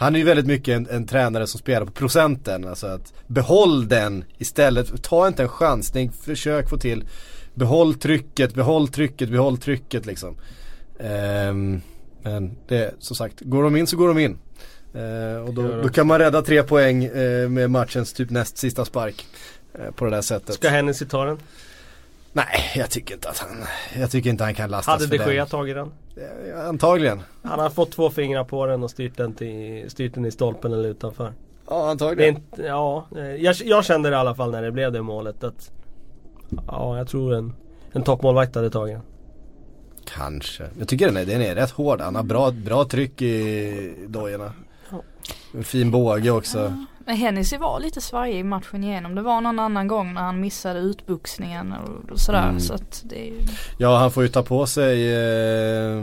[0.00, 2.68] Han är ju väldigt mycket en, en, tränare som spelar på procenten.
[2.68, 5.02] Alltså att behåll den istället.
[5.02, 6.12] Ta inte en chansning.
[6.12, 7.04] Försök få till.
[7.54, 10.36] Behåll trycket, behåll trycket, behåll trycket liksom.
[10.98, 11.82] Um,
[12.22, 14.38] men det, som sagt, går de in så går de in.
[14.94, 18.84] Uh, och då, då, kan man rädda tre poäng uh, med matchens typ näst sista
[18.84, 19.26] spark.
[19.78, 20.54] Uh, på det där sättet.
[20.54, 21.38] Ska Hennessy ta den?
[22.32, 23.64] Nej, jag tycker inte att han,
[24.00, 25.92] jag tycker inte han kan lastas Hade för de Gea tagit den?
[26.66, 27.22] Antagligen.
[27.42, 30.72] Han har fått två fingrar på den och styrt den, till, styrt den i stolpen
[30.72, 31.32] eller utanför.
[31.70, 32.36] Ja, antagligen.
[32.36, 33.06] Inte, ja,
[33.38, 35.70] jag, jag kände det i alla fall när det blev det målet att
[36.66, 37.54] Ja, jag tror en,
[37.92, 39.02] en toppmålvakt hade tagit den.
[40.04, 40.64] Kanske.
[40.78, 42.00] Jag tycker den är, den är rätt hård.
[42.00, 44.52] Han har bra, bra tryck i dojorna.
[45.54, 46.86] En fin båge också.
[47.16, 49.14] Hennessy var lite svajig i matchen igenom.
[49.14, 51.74] Det var någon annan gång när han missade utboxningen
[52.10, 52.48] och sådär.
[52.48, 52.60] Mm.
[52.60, 53.34] Så att det är...
[53.78, 56.02] Ja han får ju ta på sig eh,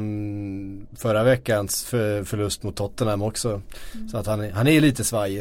[0.95, 3.49] förra veckans för, förlust mot Tottenham också.
[3.93, 4.09] Mm.
[4.09, 5.39] Så att han, han är lite svajig.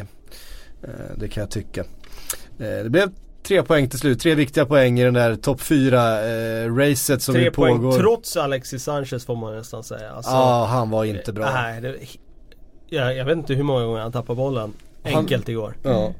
[0.83, 1.81] Eh, det kan jag tycka.
[2.59, 3.11] Eh, det blev
[3.43, 7.35] tre poäng till slut, tre viktiga poäng i den där topp fyra eh, racet som
[7.35, 7.67] tre pågår.
[7.69, 10.11] Tre poäng trots Alexis Sanchez får man nästan säga.
[10.11, 11.51] Alltså, ja, han var inte bra.
[11.53, 11.95] Nej, det,
[12.87, 14.73] jag, jag vet inte hur många gånger han tappade bollen
[15.05, 15.77] enkelt igår.
[15.83, 16.13] Ja.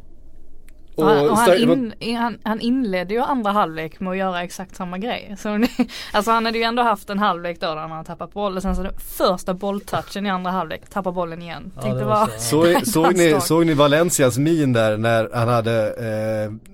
[0.96, 1.58] Och, och, och han,
[2.00, 5.36] in, han, han, inledde ju andra halvlek med att göra exakt samma grej.
[5.38, 5.50] Så,
[6.14, 8.62] alltså han hade ju ändå haft en halvlek då där han hade tappat bollen.
[8.62, 11.72] Sen så första bolltouchen i andra halvlek, tappa bollen igen.
[11.76, 16.72] Ja, Tänkte bara, så, såg, ni, såg ni Valencias min där när han hade eh,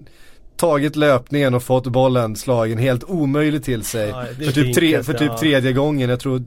[0.55, 4.09] tagit löpningen och fått bollen slagen helt omöjlig till sig.
[4.09, 6.09] Ja, för typ, tre, för typ tredje gången.
[6.09, 6.43] Jag tror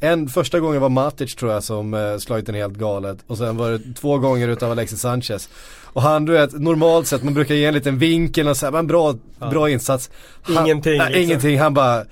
[0.00, 3.56] en, första gången var Matic tror jag som eh, slagit den helt galet och sen
[3.56, 5.48] var det två gånger utav Alexis Sanchez.
[5.92, 8.86] Och han du vet, normalt sett man brukar ge en liten vinkel och säga men
[8.86, 9.50] bra, ja.
[9.50, 10.10] bra insats.
[10.42, 11.00] Han, ingenting.
[11.00, 11.22] Äh, liksom.
[11.22, 12.04] Ingenting, han bara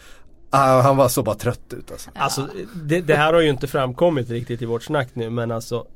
[0.51, 2.11] ah, han var så bara trött ut alltså.
[2.15, 5.87] Alltså det, det, här har ju inte framkommit riktigt i vårt snack nu men alltså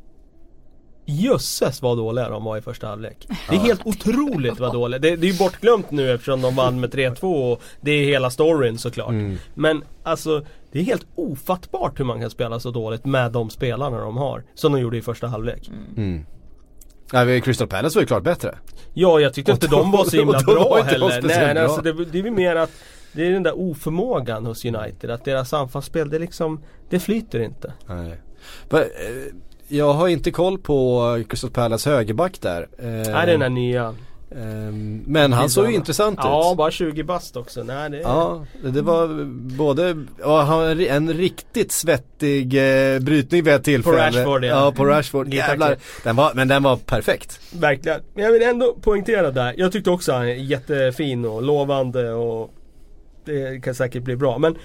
[1.06, 3.26] Jösses vad dåliga de var i första halvlek.
[3.50, 4.98] Det är helt otroligt vad dåliga.
[4.98, 8.30] Det, det är ju bortglömt nu eftersom de vann med 3-2 och det är hela
[8.30, 9.10] storyn såklart.
[9.10, 9.38] Mm.
[9.54, 13.98] Men alltså det är helt ofattbart hur man kan spela så dåligt med de spelarna
[13.98, 14.44] de har.
[14.54, 15.70] Som de gjorde i första halvlek.
[15.96, 16.26] Mm.
[17.12, 18.58] Nej, Crystal Palace var ju klart bättre.
[18.94, 21.22] Ja, jag tyckte inte de var så himla bra heller.
[21.22, 21.62] Nej, bra.
[21.62, 22.70] alltså det, det är mer att
[23.12, 25.10] det är den där oförmågan hos United.
[25.10, 27.72] Att deras anfallsspel, det liksom, det flyter inte.
[27.86, 28.20] Nej.
[28.70, 28.86] Men, eh,
[29.68, 32.68] jag har inte koll på Crystal Palace högerback där.
[32.78, 33.94] Nej, det är den där nya.
[34.36, 36.24] Ehm, men han såg ju intressant ut.
[36.24, 37.62] Ja, bara 20 bast också.
[37.62, 38.00] Nej, det...
[38.00, 39.24] Ja, det var
[39.56, 39.96] både,
[40.88, 43.96] en riktigt svettig eh, brytning vid ett tillfälle.
[43.96, 44.48] På Rashford ja.
[44.48, 45.34] Ja, på Rashford.
[45.34, 45.76] Jävlar.
[46.04, 47.40] Den var, men den var perfekt.
[47.52, 48.00] Verkligen.
[48.14, 49.54] Men jag vill ändå poängtera där.
[49.56, 52.54] Jag tyckte också han är jättefin och lovande och
[53.24, 54.38] det kan säkert bli bra.
[54.38, 54.56] Men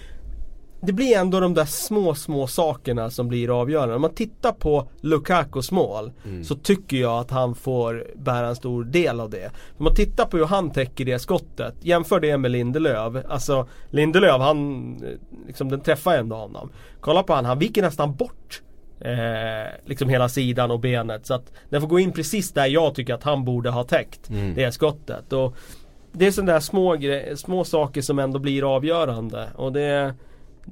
[0.81, 3.95] det blir ändå de där små, små sakerna som blir avgörande.
[3.95, 6.43] Om man tittar på Lukakos mål mm.
[6.43, 9.51] så tycker jag att han får bära en stor del av det.
[9.77, 13.25] Om man tittar på hur han täcker det skottet, jämför det med Lindelöf.
[13.29, 14.95] Alltså Lindelöf, han,
[15.47, 16.69] liksom den träffar ändå honom.
[16.99, 18.61] Kolla på han, han viker nästan bort
[18.99, 21.25] Eh, liksom hela sidan och benet.
[21.25, 24.29] Så att den får gå in precis där jag tycker att han borde ha täckt
[24.29, 24.55] mm.
[24.55, 25.33] det skottet.
[25.33, 25.55] Och
[26.11, 26.97] det är sådana där små,
[27.35, 29.47] små saker som ändå blir avgörande.
[29.55, 30.13] Och det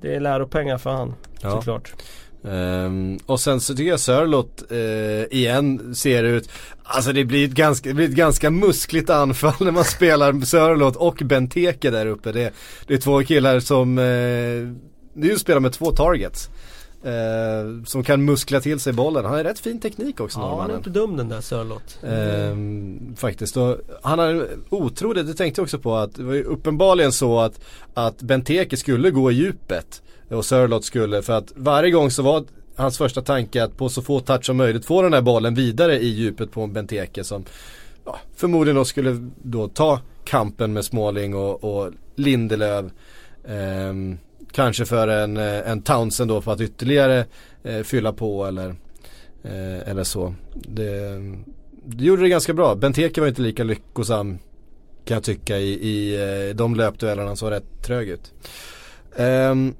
[0.01, 1.51] det är läropengar för han ja.
[1.51, 1.93] såklart.
[2.41, 6.49] Um, och sen så tycker jag Sörlott uh, igen ser ut,
[6.83, 10.95] alltså det blir, ett ganska, det blir ett ganska muskligt anfall när man spelar Sörlott
[10.95, 12.31] och Benteke där uppe.
[12.31, 12.53] Det,
[12.87, 14.73] det är två killar som, uh,
[15.15, 16.49] ju spelar med två targets.
[17.05, 19.25] Uh, som kan muskla till sig bollen.
[19.25, 21.99] Han har rätt fin teknik också Ja han är inte dum den där Sörlott.
[22.03, 23.57] Uh, faktiskt.
[23.57, 27.39] Och han har otroligt, det tänkte jag också på att det var ju uppenbarligen så
[27.39, 27.59] att,
[27.93, 30.01] att Benteke skulle gå i djupet.
[30.29, 32.43] Och Sörlott skulle för att varje gång så var
[32.75, 35.99] hans första tanke att på så få touch som möjligt få den här bollen vidare
[35.99, 37.45] i djupet på en Benteke som
[38.05, 42.85] ja, förmodligen då skulle då ta kampen med Småling och, och Lindelöf.
[43.43, 44.17] Um,
[44.55, 47.25] Kanske för en, eh, en Townsend då för att ytterligare
[47.63, 48.69] eh, fylla på eller,
[49.43, 50.35] eh, eller så.
[50.53, 51.21] Det,
[51.85, 52.75] det gjorde det ganska bra.
[52.75, 54.37] Benteke var inte lika lyckosam
[55.05, 56.15] kan jag tycka i, i
[56.49, 57.27] eh, de löpduellerna.
[57.27, 58.33] Han såg rätt trög ut.
[59.15, 59.75] Um,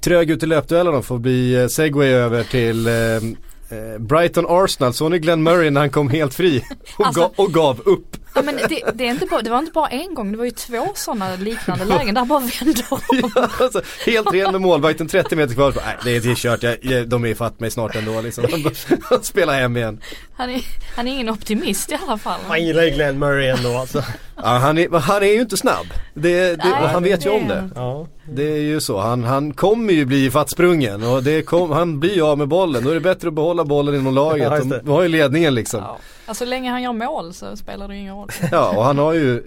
[0.00, 5.18] trög ut i löpduellerna får bli eh, segway över till eh, Brighton Arsenal, såg ni
[5.18, 6.64] Glenn Murray när han kom helt fri
[6.98, 8.16] och, alltså, ga, och gav upp?
[8.34, 10.44] Ja, men det, det, är inte bara, det var inte bara en gång, det var
[10.44, 13.00] ju två sådana liknande lägen där han bara vände om.
[13.34, 15.74] Ja, alltså, helt ren med målvakten, 30 meter kvar.
[16.04, 18.44] Nej, det är kört, jag, de är ifatt mig snart ändå liksom.
[19.22, 20.00] Spela hem igen.
[20.40, 20.60] Han är,
[20.96, 22.40] han är ingen optimist i alla fall.
[22.48, 24.02] Man gillar ju Glenn Murray ändå alltså.
[24.42, 25.86] Ja, han, är, han är ju inte snabb.
[26.14, 27.70] Det, det, Nej, han vet ju det- om det.
[27.74, 28.06] Ja.
[28.32, 32.14] Det är ju så, han, han kommer ju bli fattsprungen och det kom, han blir
[32.14, 32.84] ju av med bollen.
[32.84, 34.68] Då är det bättre att behålla bollen inom Ja, laget.
[34.84, 35.80] De har ju ledningen liksom.
[35.80, 35.98] Ja.
[36.26, 38.28] Alltså så länge han gör mål så spelar det ingen roll.
[38.52, 39.42] Ja och han har ju,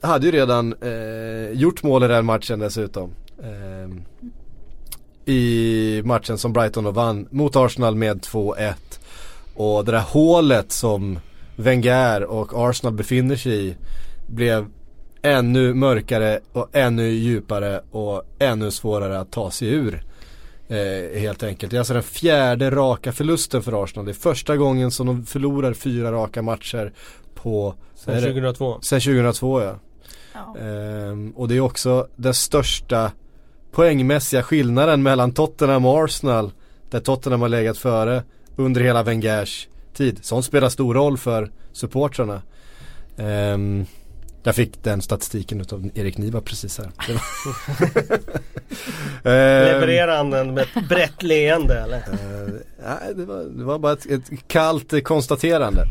[0.00, 3.10] hade ju redan eh, gjort mål i den matchen dessutom.
[3.42, 3.94] Eh,
[5.34, 8.72] I matchen som Brighton då vann mot Arsenal med 2-1.
[9.58, 11.18] Och det där hålet som
[11.56, 13.76] Wenger och Arsenal befinner sig i
[14.26, 14.66] blev
[15.22, 20.02] ännu mörkare och ännu djupare och ännu svårare att ta sig ur.
[20.68, 21.70] Eh, helt enkelt.
[21.70, 24.06] Det är alltså den fjärde raka förlusten för Arsenal.
[24.06, 26.92] Det är första gången som de förlorar fyra raka matcher
[27.34, 28.26] på Sen är det?
[28.26, 28.78] 2002.
[28.82, 29.74] Sen 2002 ja.
[30.34, 30.56] Ja.
[30.60, 33.12] Ehm, och det är också den största
[33.72, 36.52] poängmässiga skillnaden mellan Tottenham och Arsenal.
[36.90, 38.22] Där Tottenham har legat före
[38.58, 40.18] under hela Wengers tid.
[40.24, 42.42] Sånt spelar stor roll för supportrarna.
[43.16, 43.86] Ehm,
[44.42, 46.90] jag fick den statistiken utav Erik Niva precis här.
[49.24, 51.96] Ehm, Levererar han den med ett brett leende eller?
[51.96, 55.84] Eh, nej, det var, det var bara ett, ett kallt konstaterande.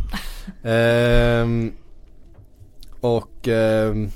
[0.63, 1.71] Ehm,
[3.01, 4.11] och ehm,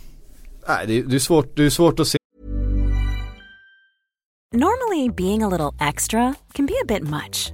[0.67, 2.17] nej, det, det, är svårt, det är svårt att se
[4.53, 7.53] Normally, being a little extra can be a bit much,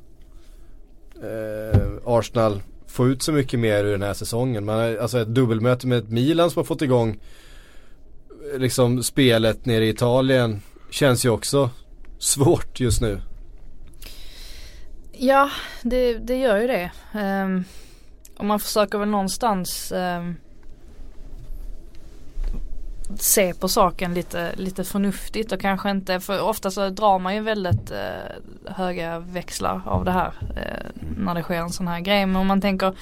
[1.21, 4.65] Eh, Arsenal få ut så mycket mer ur den här säsongen.
[4.65, 7.19] Man har alltså ett dubbelmöte med ett Milan som har fått igång
[8.53, 11.69] eh, liksom spelet nere i Italien känns ju också
[12.19, 13.21] svårt just nu.
[15.11, 15.49] Ja,
[15.81, 16.91] det, det gör ju det.
[17.13, 17.63] Ehm, um,
[18.37, 20.35] och man försöker väl någonstans um
[23.17, 27.41] se på saken lite, lite förnuftigt och kanske inte, för ofta så drar man ju
[27.41, 32.25] väldigt eh, höga växlar av det här eh, när det sker en sån här grej.
[32.25, 32.95] Men om man tänker,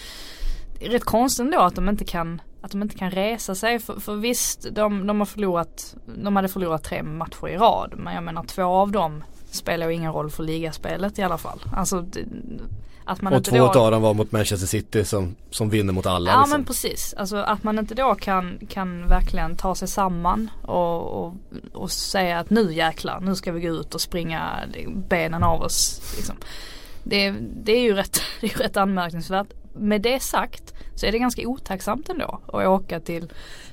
[0.80, 3.80] det är rätt konstigt ändå att de inte kan att de inte kan resa sig
[3.80, 8.14] för, för visst de, de har förlorat De hade förlorat tre matcher i rad men
[8.14, 11.60] jag menar två av dem spelar ju ingen roll för ligaspelet i alla fall.
[11.76, 12.26] Alltså det,
[13.10, 13.80] att man och inte två då...
[13.80, 16.32] av dem var mot Manchester City som, som vinner mot alla.
[16.32, 16.52] Ja liksom.
[16.52, 17.14] men precis.
[17.18, 21.34] Alltså att man inte då kan, kan verkligen ta sig samman och, och,
[21.74, 24.60] och säga att nu jäklar, nu ska vi gå ut och springa
[25.10, 26.02] benen av oss.
[26.16, 26.36] Liksom.
[27.04, 29.48] Det, det är ju rätt, det är rätt anmärkningsvärt.
[29.74, 33.32] Med det sagt så är det ganska otacksamt ändå att åka till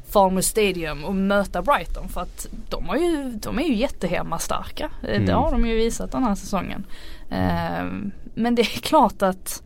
[0.09, 4.91] Farmers Stadium och möta Brighton för att de, har ju, de är ju jättehemmastarka.
[5.03, 5.27] Mm.
[5.27, 6.87] Det har de ju visat den här säsongen.
[7.31, 9.63] Ehm, men det är klart att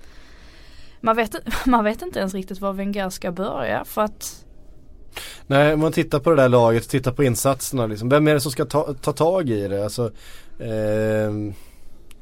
[1.00, 1.34] man vet,
[1.66, 4.44] man vet inte ens riktigt var Wenger ska börja för att
[5.46, 8.08] Nej, om man tittar på det där laget, tittar på insatserna liksom.
[8.08, 9.84] Vem är det som ska ta, ta tag i det?
[9.84, 10.10] Alltså,
[10.58, 11.30] eh...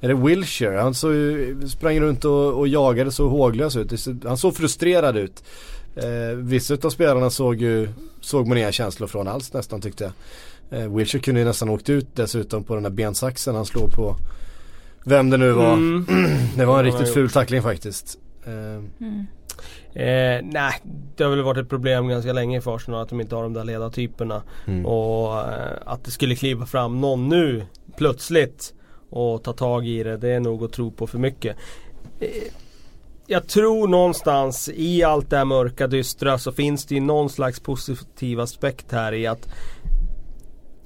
[0.00, 0.76] är det Wilshire?
[0.76, 3.92] Han såg ju, sprang runt och, och jagade så håglös ut.
[4.24, 5.44] Han såg frustrerad ut.
[5.96, 7.88] Eh, vissa av spelarna såg ju,
[8.20, 10.12] såg man inga känslor från alls nästan tyckte jag.
[10.80, 14.16] Eh, Wilshire kunde ju nästan åkt ut dessutom på den där bensaxen han slår på
[15.09, 15.73] vem det nu var.
[15.73, 16.07] Mm.
[16.57, 18.18] Det var en Det riktigt ful tackling faktiskt.
[18.47, 18.53] Eh,
[19.07, 19.27] mm,
[19.99, 20.83] Eh, nej,
[21.16, 23.53] det har väl varit ett problem ganska länge för Arsenal att de inte har de
[23.53, 24.42] där ledartyperna.
[24.66, 24.87] mm.
[24.87, 27.62] Och eh, att det skulle kliva fram någon nu
[27.97, 28.75] plötsligt
[29.11, 31.57] och ta tag i det, det är nog att tro på för mycket.
[32.21, 32.29] Eh,
[33.27, 37.61] jag tror någonstans i allt det här mörka, dystra så finns det ju någon slags
[37.61, 39.49] positiv aspekt här i att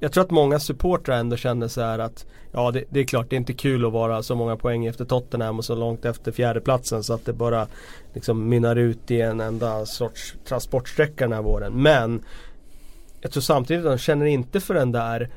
[0.01, 3.31] jag tror att många supportrar ändå känner så här att Ja det, det är klart
[3.31, 6.33] det är inte kul att vara så många poäng efter Tottenham och så långt efter
[6.33, 7.67] fjärdeplatsen så att det bara
[8.15, 11.73] liksom mynnar ut i en enda sorts transportsträcka den här våren.
[11.83, 12.23] Men
[13.21, 15.31] jag tror samtidigt att de känner inte för den där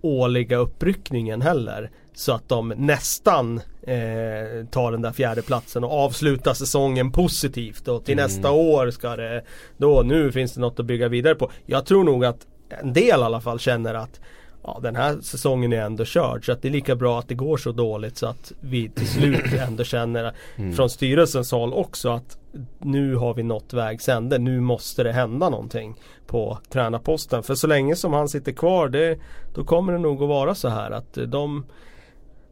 [0.00, 1.90] årliga uppryckningen heller.
[2.14, 8.12] Så att de nästan eh, tar den där fjärdeplatsen och avslutar säsongen positivt och till
[8.12, 8.24] Mm.
[8.24, 9.42] nästa år ska det
[9.76, 11.50] Då nu finns det något att bygga vidare på.
[11.66, 14.20] Jag tror nog att en del i alla fall känner att
[14.64, 17.34] ja, den här säsongen är ändå körd så att det är lika bra att det
[17.34, 20.72] går så dåligt så att vi till slut ändå känner mm.
[20.72, 22.38] från styrelsens håll också att
[22.78, 24.38] nu har vi nått vägs ände.
[24.38, 25.94] Nu måste det hända någonting
[26.26, 27.42] på tränarposten.
[27.42, 29.18] För så länge som han sitter kvar det,
[29.54, 31.66] då kommer det nog att vara så här att de,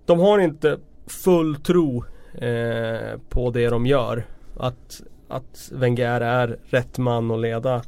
[0.06, 4.26] de har inte full tro eh, på det de gör.
[4.56, 7.82] Att, att Wenger är rätt man att leda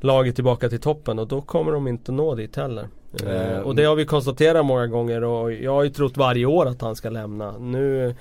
[0.00, 2.88] laget tillbaka till toppen och då kommer de inte nå dit heller.
[3.22, 3.64] Mm.
[3.64, 6.80] och det har vi konstaterat många gånger och jag har ju trott varje år att
[6.80, 7.58] han ska lämna.
[7.58, 8.14] Nu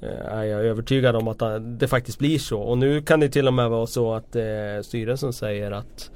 [0.00, 1.42] eh, är jag övertygad om att
[1.80, 2.60] det faktiskt blir så.
[2.60, 4.42] Och nu kan det till och med vara så att eh,
[4.82, 6.10] styrelsen säger att,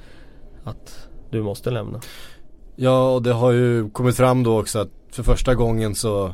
[0.64, 2.00] att du måste lämna.
[2.76, 6.26] Ja och det har ju kommit fram då också att för första gången så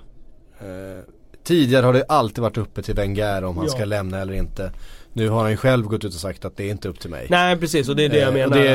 [0.61, 1.05] eh,
[1.47, 3.73] Tidigare har det alltid varit uppe till Wenger om han ja.
[3.73, 4.73] ska lämna eller inte.
[5.17, 7.11] Nu har han ju själv gått ut och sagt att det är inte upp till
[7.11, 7.27] mig.
[7.31, 8.57] Nej precis och det är det jag eh, menar.
[8.57, 8.69] Det,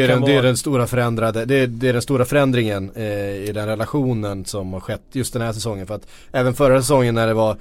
[0.00, 4.44] är, den, stora förändrade, det är, det är den stora förändringen eh, i den relationen
[4.44, 5.86] som har skett just den här säsongen.
[5.86, 7.56] För att även förra säsongen när det var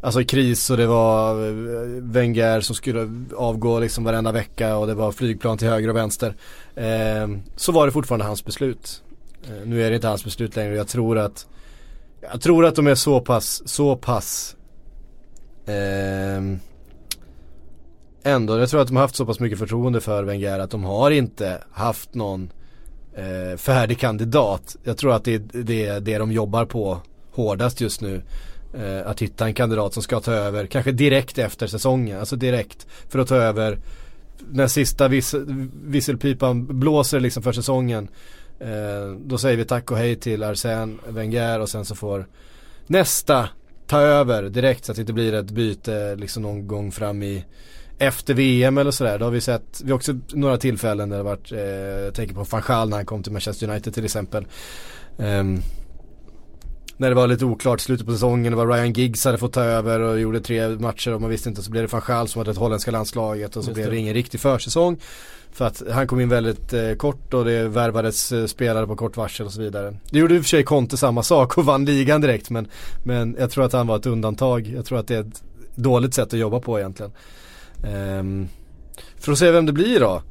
[0.00, 4.94] Alltså kris och det var eh, Wenger som skulle avgå liksom varenda vecka och det
[4.94, 6.34] var flygplan till höger och vänster.
[6.74, 9.02] Eh, så var det fortfarande hans beslut.
[9.44, 11.46] Eh, nu är det inte hans beslut längre jag tror att
[12.20, 14.56] Jag tror att de är så pass, så pass
[15.66, 16.58] eh,
[18.22, 20.84] ändå, jag tror att de har haft så pass mycket förtroende för Wenger att de
[20.84, 22.52] har inte haft någon
[23.14, 24.76] eh, färdig kandidat.
[24.84, 27.00] Jag tror att det är det, det de jobbar på
[27.32, 28.22] hårdast just nu.
[28.74, 32.86] Eh, att hitta en kandidat som ska ta över, kanske direkt efter säsongen, alltså direkt
[33.08, 33.78] för att ta över
[34.50, 35.34] när sista vis
[35.84, 38.08] visselpipan blåser liksom för säsongen.
[38.60, 42.26] Eh, då säger vi tack och hej till Arsène Wenger och sen så får
[42.86, 43.48] nästa
[43.86, 47.44] ta över direkt så att det inte blir ett byte liksom någon gång fram i
[47.98, 49.18] efter VM eller sådär.
[49.18, 52.34] Då har vi sett, vi har också några tillfällen där det varit, eh, jag tänker
[52.34, 54.46] på van Gaal när han kom till Manchester United till exempel.
[55.16, 55.62] Um,
[56.96, 59.62] när det var lite oklart slutet på säsongen, det var Ryan Giggs hade fått ta
[59.62, 61.62] över och gjorde tre matcher och man visste inte.
[61.62, 63.96] Så blev det van Gaal som hade det holländska landslaget och så Just blev det
[63.96, 64.98] ingen riktig försäsong.
[65.52, 69.16] För att han kom in väldigt eh, kort och det värvades eh, spelare på kort
[69.16, 69.96] varsel och så vidare.
[70.10, 72.68] Det gjorde i och för sig Conte samma sak och vann ligan direkt men,
[73.04, 74.72] men jag tror att han var ett undantag.
[74.76, 75.42] Jag tror att det är ett
[75.74, 77.12] dåligt sätt att jobba på egentligen.
[77.82, 78.48] Um,
[79.18, 80.22] för att se vem det blir då.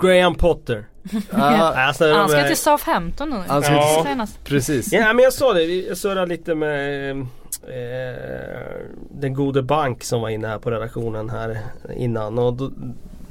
[0.00, 0.86] Graham Potter.
[1.30, 3.36] ah, alltså, han ska till Southampton nu.
[3.46, 4.26] Han ska ja.
[4.44, 4.92] precis.
[4.92, 7.26] Ja men jag sa det, jag surrade lite med eh,
[9.10, 11.58] den gode Bank som var inne här på redaktionen här
[11.96, 12.38] innan.
[12.38, 12.70] Och då,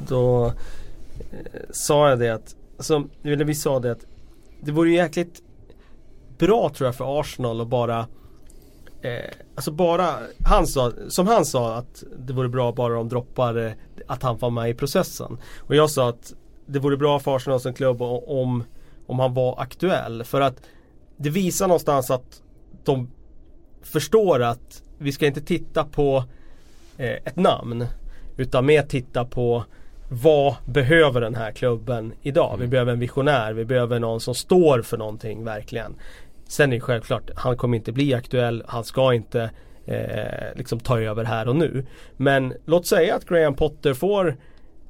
[0.08, 4.06] då eh, sa jag det att, alltså, eller vi sa det att
[4.62, 5.42] det vore jäkligt
[6.38, 8.08] bra tror jag för Arsenal att bara
[9.02, 13.66] Eh, alltså bara, han sa, som han sa att det vore bra bara de droppar
[13.66, 13.72] eh,
[14.08, 15.38] att han var med i processen.
[15.58, 16.34] Och jag sa att
[16.66, 18.64] det vore bra för Arsenal som klubb om,
[19.08, 20.24] om han var aktuell.
[20.24, 20.62] För att
[21.18, 22.42] det visar någonstans att
[22.84, 23.12] de
[23.82, 26.24] förstår att vi ska inte titta på
[26.98, 27.86] eh, ett namn.
[28.38, 29.64] Utan mer titta på
[30.10, 32.52] vad behöver den här klubben idag?
[32.58, 32.70] Vi mm.
[32.70, 35.96] behöver en visionär, vi behöver någon som står för någonting verkligen.
[36.48, 39.50] Sen är det självklart, han kommer inte bli aktuell, han ska inte
[39.86, 41.86] eh, liksom ta över här och nu.
[42.18, 44.38] Men låt säga att Graham Potter får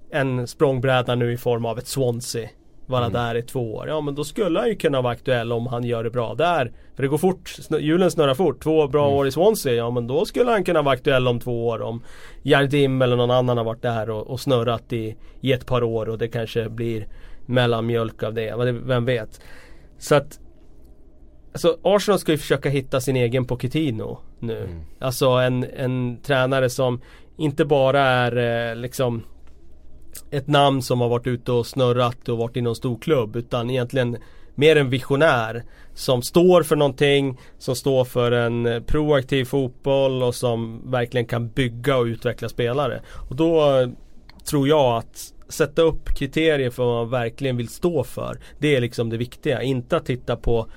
[0.10, 2.50] en språngbräda nu i form av ett Swansea.
[2.86, 3.13] Vara mm.
[3.13, 3.88] där i två år.
[3.88, 6.72] Ja men då skulle han ju kunna vara aktuell om han gör det bra där.
[6.96, 8.63] För det går fort, hjulen snurrar fort.
[8.63, 9.17] Två bra mm.
[9.17, 11.82] år i Swansea, ja men då skulle han kunna vara aktuell om två år.
[11.82, 12.04] Om
[12.43, 16.10] Jardim eller någon annan har varit där och, och snurrat i, i ett par år
[16.10, 17.08] och det kanske blir
[17.46, 18.56] mellanmjölk av det.
[18.86, 19.41] Vem vet.
[19.98, 20.39] Så att
[21.58, 24.58] Alltså Arsenal ska ju försöka hitta sin egen Pochettino nu.
[24.58, 24.82] Mm.
[25.00, 27.02] Alltså en, en tränare som
[27.38, 29.24] inte bara är eh, liksom
[30.32, 33.70] ett namn som har varit ute och snurrat och varit i någon stor klubb utan
[33.70, 34.17] egentligen
[34.56, 40.91] mer en visionär som står för någonting, som står för en proaktiv fotboll och som
[40.91, 43.02] verkligen kan bygga och utveckla spelare.
[43.30, 43.89] Och då eh,
[44.50, 48.39] tror jag att sätta upp kriterier för vad man verkligen vill stå för.
[48.60, 49.62] Det är liksom det viktiga.
[49.62, 50.67] Inte att titta på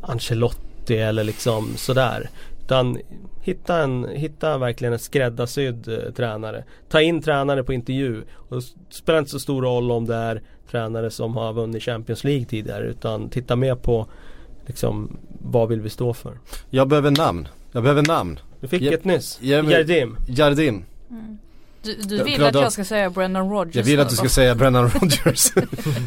[0.00, 2.30] Ancelotti eller liksom sådär.
[2.64, 2.98] Utan
[3.42, 6.64] hitta, en, hitta verkligen en skräddarsydd eh, tränare.
[6.88, 8.22] Ta in tränare på intervju.
[8.34, 12.24] Och det spelar inte så stor roll om det är tränare som har vunnit Champions
[12.24, 12.84] League tidigare.
[12.86, 14.06] Utan titta mer på
[14.66, 16.38] liksom, vad vill vi stå för.
[16.70, 17.48] Jag behöver namn.
[17.72, 18.38] Jag behöver namn.
[18.60, 19.38] Du fick jag, ett nyss.
[19.42, 20.16] Jardim.
[20.28, 20.84] Jardim.
[21.10, 21.38] Mm.
[21.82, 24.54] Du, du vill att jag ska säga Brendan Rodgers Jag vill att du ska säga
[24.54, 25.52] Brendan Rodgers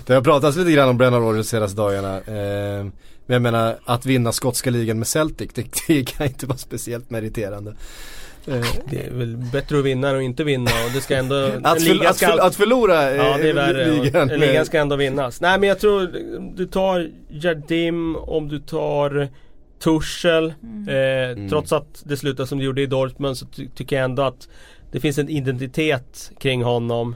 [0.06, 2.84] Det har pratats lite grann om Brendan Rodgers de senaste dagarna eh,
[3.26, 7.10] Men jag menar att vinna skotska ligan med Celtic det, det kan inte vara speciellt
[7.10, 7.76] meriterande
[8.90, 11.36] Det är väl bättre att vinna än att inte vinna och det ska ändå...
[11.64, 13.92] Att, för, att, för, att förlora eh, Ja det är värre.
[13.92, 14.32] ligan.
[14.32, 15.42] Och ligan ska ändå vinnas.
[15.42, 16.12] Nej men jag tror
[16.56, 19.30] du tar Jardim, om du tar
[19.84, 20.46] Tuchel.
[20.46, 24.24] Eh, Trots att det slutar som det gjorde i Dortmund så ty tycker jag ändå
[24.24, 24.48] att
[24.96, 27.16] det finns en identitet kring honom.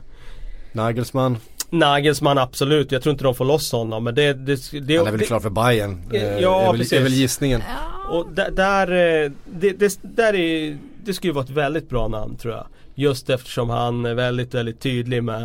[0.71, 1.37] Nagelsmann,
[1.69, 4.33] Nagelsmann absolut, jag tror inte de får loss honom men det...
[4.33, 6.01] det, det han är väl klar för Bayern.
[6.11, 6.93] Ja, Eh, är, väl, precis.
[6.93, 7.61] är väl gissningen.
[8.09, 12.35] Och där, där, eh, det, det, där är, det skulle vara ett väldigt bra namn
[12.35, 12.67] tror jag.
[12.95, 15.43] Just eftersom han är väldigt, väldigt tydlig med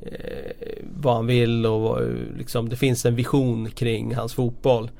[0.00, 0.08] eh,
[0.94, 2.02] vad han vill och vad,
[2.38, 4.90] liksom, det finns en vision kring hans fotboll.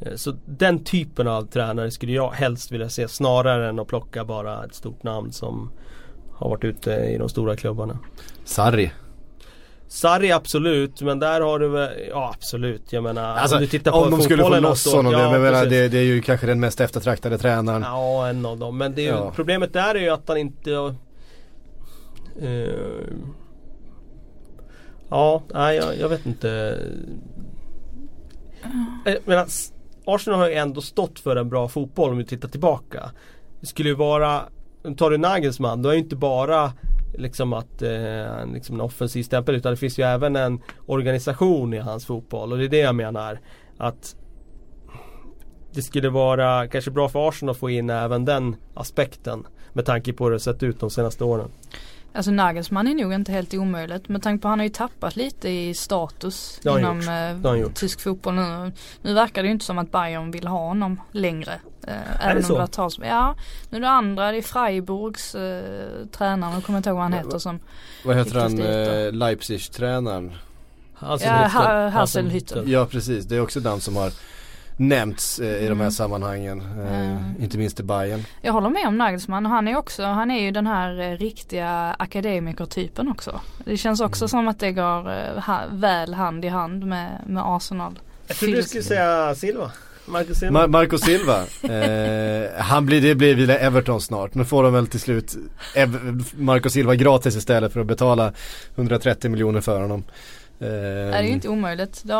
[0.00, 4.24] Eh, så den typen av tränare skulle jag helst vilja se snarare än att plocka
[4.24, 5.70] bara ett stort namn som
[6.34, 7.98] har varit ute i de stora klubbarna.
[8.44, 8.92] Sarri.
[9.88, 12.92] Sarri absolut, men där har du väl, ja absolut.
[12.92, 15.42] Jag menar Alltså, om du tittar på om de skulle få loss honom, ja, jag
[15.42, 17.82] menar, det, det är ju kanske den mest eftertraktade tränaren.
[17.82, 18.78] Ja, en av dem.
[18.78, 19.32] Men ju, Ja.
[19.36, 20.94] problemet där är ju att han inte...
[22.40, 22.68] eh,
[25.10, 26.78] ja, nej jag, jag vet inte.
[29.04, 29.46] Jag menar,
[30.06, 33.10] Arsenal har ju ändå stått för en bra fotboll om vi tittar tillbaka.
[33.60, 34.40] Det skulle ju vara,
[34.96, 36.72] tar du Nagelsmann, då är ju inte bara
[37.18, 41.78] liksom att eh, liksom en offensiv stämpel utan det finns ju även en organisation i
[41.78, 43.40] hans fotboll och det är det jag menar.
[43.78, 44.16] Att
[45.72, 49.46] det skulle vara kanske bra för Arsenal att få in även den aspekten.
[49.72, 51.50] Med tanke på hur det sett ut de senaste åren.
[52.14, 55.16] Alltså Nagelsmann är nog inte helt omöjligt med tanke på att han har ju tappat
[55.16, 58.72] lite i status inom eh, tysk fotboll nu.
[59.02, 61.52] Nu verkar det ju inte som att Bayern vill ha honom längre.
[61.86, 63.00] Eh, även det om så?
[63.00, 63.36] det ja.
[63.70, 67.12] Nu är det andra, det är Freiburgs eh, tränare, jag kommer inte ihåg vad han
[67.12, 67.60] heter som.
[68.04, 70.32] Vad heter han, eh, Leipzig-tränaren?
[70.98, 71.90] Alltså, Ja, Ha-.
[72.66, 74.12] Ja precis, det är också den som har
[74.76, 75.90] nämnts eh, i de här Mm.
[75.90, 76.60] sammanhangen.
[76.60, 77.18] Eh, Mm.
[77.40, 78.24] Inte minst i Bayern.
[78.42, 79.46] Jag håller med om Nagelsmann.
[79.46, 83.40] Han är också, han är ju den här eh, riktiga akademikertypen också.
[83.64, 84.28] Det känns också Mm.
[84.28, 87.98] som att det går eh, ha, väl hand i hand med, med Arsenal.
[88.26, 89.70] Jag trodde du skulle säga Silva.
[90.06, 90.60] Marcus Silva.
[90.66, 94.34] Ma- Marco Silva, eh, han blir, det blir väl Everton snart.
[94.34, 95.36] Nu får de väl till slut
[95.74, 98.32] Ev- Marco Silva gratis istället för att betala
[98.76, 100.04] 130 miljoner för honom.
[100.58, 102.02] Eh, det är ju inte omöjligt.
[102.04, 102.14] Det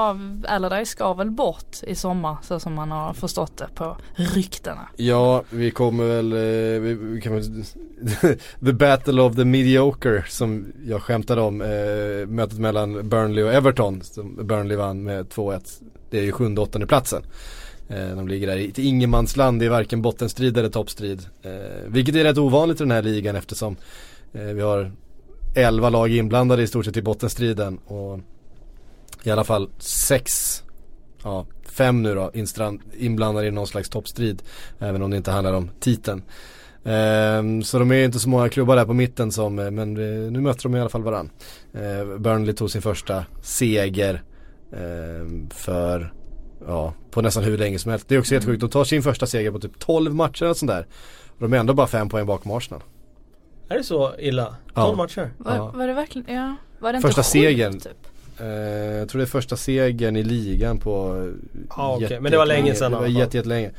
[0.48, 4.88] Allardyce ska väl bort i sommar så som man har förstått det på ryktena.
[4.96, 7.64] Ja, vi kommer väl, eh, vi, vi kan väl
[8.64, 11.60] The Battle of the Mediocre som jag skämtade om.
[11.60, 14.02] Eh, mötet mellan Burnley och Everton.
[14.02, 15.82] Som Burnley vann med 2-1.
[16.10, 17.22] Det är ju sjunde åttonde platsen.
[17.88, 21.26] Eh, de ligger där i ett ingenmansland i varken bottenstrid eller toppstrid.
[21.42, 21.52] Eh,
[21.86, 23.76] vilket är rätt ovanligt i den här ligan eftersom
[24.32, 24.92] eh, vi har
[25.54, 27.76] 11 lag inblandade i stort sett i bottenstriden.
[27.76, 28.20] Och
[29.22, 30.62] i alla fall sex,
[31.22, 32.30] ja fem nu då,
[32.98, 34.42] inblandade i någon slags toppstrid.
[34.78, 36.22] Även om det inte handlar om titeln.
[36.84, 40.32] Ehm, så de är inte så många klubbar där på mitten som, eh, men eh,
[40.32, 41.30] nu möter de i alla fall varann.
[41.74, 44.22] Uh, Burnley tog sin första seger
[44.72, 46.12] ehm, för,
[46.66, 48.08] ja, på nästan hur länge som helst.
[48.08, 50.56] Det är också helt sjukt, de tar sin första seger på typ 12 matcher och
[50.56, 50.86] sånt där.
[51.28, 52.82] Och de är ändå bara fem poäng bakom Arsenal.
[53.68, 54.44] Är det så illa?
[54.46, 54.94] 12 Ja.
[54.96, 55.30] matcher?
[55.38, 55.72] Var, Ja.
[55.74, 56.56] var det verkligen, ja.
[56.78, 57.80] Var det inte Första segern.
[57.80, 57.92] Typ?
[58.40, 61.24] Eh, jag tror det är första segern i ligan på
[61.76, 62.02] Ja, okej.
[62.02, 63.70] jätte- Men det var länge sedan Det var jätte, jättelänge.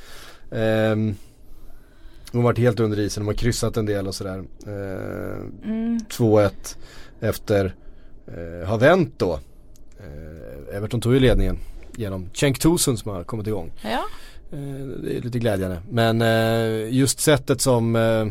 [0.50, 1.16] Um,
[2.32, 4.44] de har varit helt under isen, de har kryssat en del och sådär.
[4.68, 6.00] Eh, Mm.
[6.10, 6.78] 2-1
[7.20, 7.66] efter,
[8.38, 9.40] uh, har vänt då.
[10.00, 11.58] Eh, Everton tog ju ledningen
[11.96, 13.72] genom Cenk Tosun som har kommit igång.
[13.84, 14.04] Ja.
[14.52, 15.78] Eh, det är lite glädjande.
[15.90, 18.28] Men eh, just sättet som uh,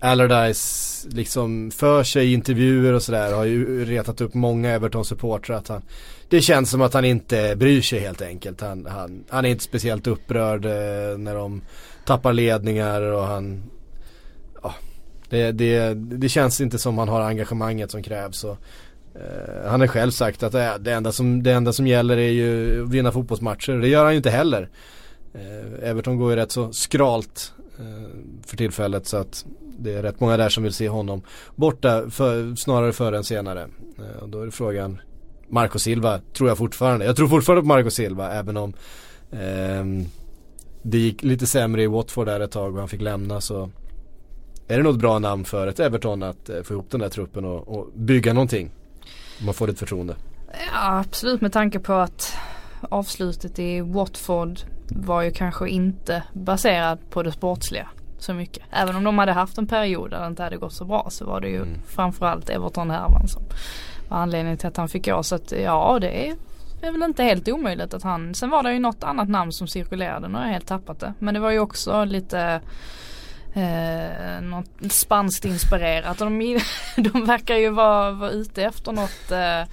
[0.00, 5.68] Allardyce liksom för sig i intervjuer och sådär har ju retat upp många Everton-supportrar att
[5.68, 5.82] han
[6.28, 8.60] Det känns som att han inte bryr sig helt enkelt.
[8.60, 11.62] Han, han, han är inte speciellt upprörd eh, när de
[12.04, 13.62] tappar ledningar och han
[14.62, 14.74] Ja
[15.30, 18.56] det, det, det känns inte som han har engagemanget som krävs och,
[19.14, 22.30] eh, Han har själv sagt att det, det, enda som, det enda som gäller är
[22.30, 23.72] ju att vinna fotbollsmatcher.
[23.72, 24.68] Det gör han ju inte heller.
[25.34, 28.08] Eh, Everton går ju rätt så skralt Eh,
[28.46, 29.46] för tillfället så att
[29.78, 31.22] det är rätt många där som vill se honom
[31.56, 33.68] borta för, snarare före än senare.
[33.98, 35.00] Eh, och då är det frågan
[35.48, 37.04] Marco Silva tror jag fortfarande.
[37.04, 38.72] Jag tror fortfarande på Marco Silva även om
[39.30, 40.06] eh,
[40.82, 43.70] det gick lite sämre i Watford där ett tag och han fick lämna så
[44.68, 47.08] är det nog ett bra namn för ett Everton att eh, få ihop den där
[47.08, 48.70] truppen och, och bygga någonting.
[49.38, 50.16] Om man får ett förtroende.
[50.72, 52.32] ja, absolut med tanke på att
[52.80, 54.60] avslutet i Watford
[54.90, 57.88] var ju kanske inte baserad på det sportsliga
[58.18, 58.62] så mycket.
[58.70, 61.24] Även om de hade haft en period där det inte hade gått så bra så
[61.24, 61.78] var det ju Mm.
[61.88, 63.42] framförallt Everton-härvan som
[64.08, 65.22] var anledningen till att han fick gå.
[65.22, 66.34] Så att ja det är,
[66.82, 69.66] är väl inte helt omöjligt att han, sen var det ju något annat namn som
[69.68, 71.14] cirkulerade, nu har jag helt tappat det.
[71.18, 72.60] Men det var ju också lite
[73.54, 76.18] eh, något spanskt inspirerat.
[76.18, 76.38] De,
[76.96, 79.68] de verkar ju vara, vara ute efter något eh,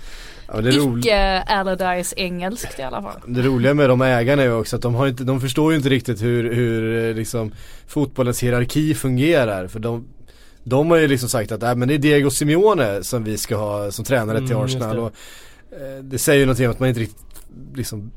[0.54, 3.22] Ja, Icke Allardyce engelskt i alla fall.
[3.28, 5.90] Det roliga med de ägarna är också att de, har inte, de förstår ju inte
[5.90, 7.52] riktigt hur, hur liksom,
[7.88, 9.68] fotbollens hierarki fungerar.
[9.68, 10.08] För de,
[10.64, 13.56] de har ju liksom sagt att äh, men det är Diego Simeone som vi ska
[13.56, 14.96] ha som tränare till mm, Arsenal.
[14.96, 15.02] Det.
[15.02, 15.14] Och,
[15.72, 17.26] eh, det säger ju någonting om att man inte riktigt
[17.76, 18.12] liksom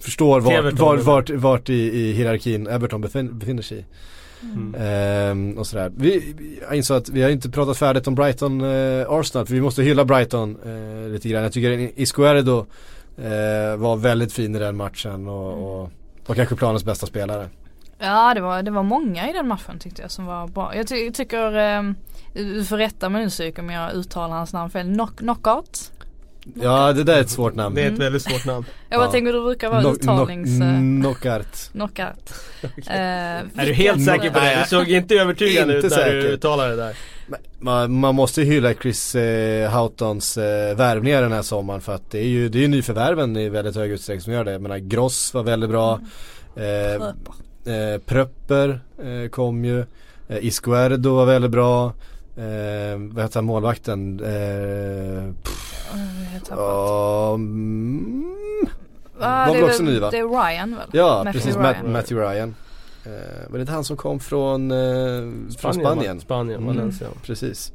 [0.00, 3.84] förstår vart, vart, vart, vart i, i hierarkin Everton befinner sig i.
[4.42, 4.74] Mm.
[4.78, 5.92] Ehm, och sådär.
[5.96, 9.60] Vi, jag insåg att vi har inte pratat färdigt om Brighton eh, Arsenal för vi
[9.60, 11.42] måste hylla Brighton eh, lite grann.
[11.42, 12.66] Jag tycker Iscuerdo
[13.16, 15.64] eh, var väldigt fin i den matchen och, mm.
[15.64, 15.90] och
[16.26, 17.48] var kanske planens bästa spelare.
[17.98, 20.76] Ja det var, det var många i den matchen tyckte jag som var bra.
[20.76, 21.82] Jag, ty jag tycker, eh,
[22.34, 24.94] du får rätta mig nu Psyk om jag uttalar hans namn fel.
[24.94, 25.92] Knock, knockout?
[26.54, 27.74] Ja det där är ett svårt namn.
[27.74, 28.66] Det är ett väldigt svårt namn.
[28.88, 29.12] Jag bara ja.
[29.12, 30.50] tänker det brukar vara uttalnings...
[31.02, 31.70] Knockout.
[31.72, 32.34] Knockout.
[32.64, 34.58] uh, är du helt säker på det?
[34.62, 36.96] Du såg inte övertygande ut när du uttalade det där.
[37.58, 42.18] Man, man måste hylla Chris eh, Houghtons eh, värvningar den här sommaren för att det
[42.18, 44.52] är ju det är nyförvärven i väldigt hög utsträckning som gör det.
[44.52, 46.00] Jag menar Gross var väldigt bra.
[46.56, 47.02] Mm.
[47.02, 49.84] Eh, eh, Pröpper eh, kom ju.
[50.28, 51.92] Eh, Iscuerdo var väldigt bra.
[52.36, 54.20] Eh, vad heter målvakten?
[54.20, 55.52] Eh,
[56.50, 58.36] Um,
[59.18, 60.10] var väl också ny va?
[60.10, 60.88] Det är Ryan väl?
[60.92, 61.92] Ja Matthew precis, Ryan.
[61.92, 62.54] Matthew Ryan.
[63.06, 66.20] Uh, var det inte han som kom från, uh, från Spanien?
[66.20, 66.76] Spanien, mm.
[66.76, 67.08] Valencia.
[67.22, 67.72] Precis.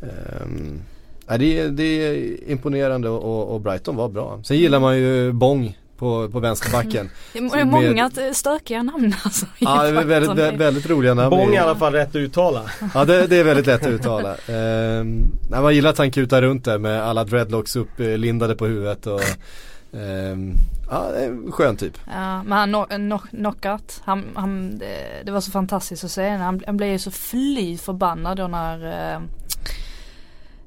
[0.00, 0.82] Um,
[1.26, 4.40] ja, det, är, det är imponerande och, och Brighton var bra.
[4.44, 7.10] Sen gillar man ju Bong på, på vänsterbacken.
[7.32, 8.36] Det är många med...
[8.36, 9.46] stökiga namn alltså.
[9.58, 11.30] Ja, det är väldigt, väldigt, väldigt roliga namn.
[11.30, 12.62] Bång är i alla fall rätt att uttala.
[12.94, 14.36] Ja, det, det är väldigt lätt att uttala.
[14.46, 19.20] Ehm, man gillar att han kutar runt där med alla dreadlocks upplindade på huvudet och
[19.92, 20.54] ehm,
[20.90, 21.98] Ja, det är en skön typ.
[22.06, 26.28] Ja, men han no, no, knockout, han, han, det, det, var så fantastiskt att se.
[26.28, 29.20] Han, han blev ju så fly förbannad då när eh,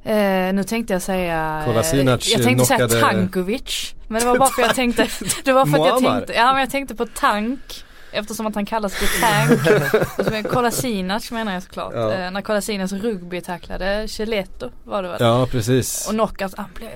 [0.05, 2.89] Eh, nu tänkte jag säga Kolasinac Jag tänkte knockade...
[2.89, 5.07] säga Tankovic Men det var bara för jag tänkte
[5.43, 8.65] Det var för att jag tänkte Ja men jag tänkte på tank Eftersom att han
[8.65, 10.47] kallas för tank.
[10.51, 11.93] Kolasinac menar jag såklart.
[11.95, 12.13] Ja.
[12.13, 15.17] eh, När Kolasinac rugby tacklade Cheletto var det väl?
[15.19, 16.07] Ja precis.
[16.07, 16.89] Och knockout, han blev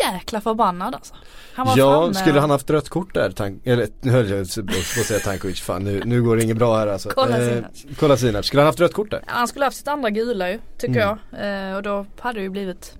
[0.00, 1.14] jäkla förbannad alltså
[1.54, 2.14] han var Ja, framme.
[2.14, 3.30] skulle han haft rött kort där?
[3.30, 6.56] Tank, eller nu höll jag på att säga Tankovic, fan nu, nu går det inget
[6.56, 7.08] bra här alltså.
[7.08, 7.84] Kolasinac.
[7.90, 9.22] Eh, Kolasinac, skulle han haft rött kort där?
[9.26, 11.18] Han skulle haft sitt andra gula ju, tycker mm.
[11.30, 11.70] jag.
[11.70, 12.94] Eh, och då hade det ju blivit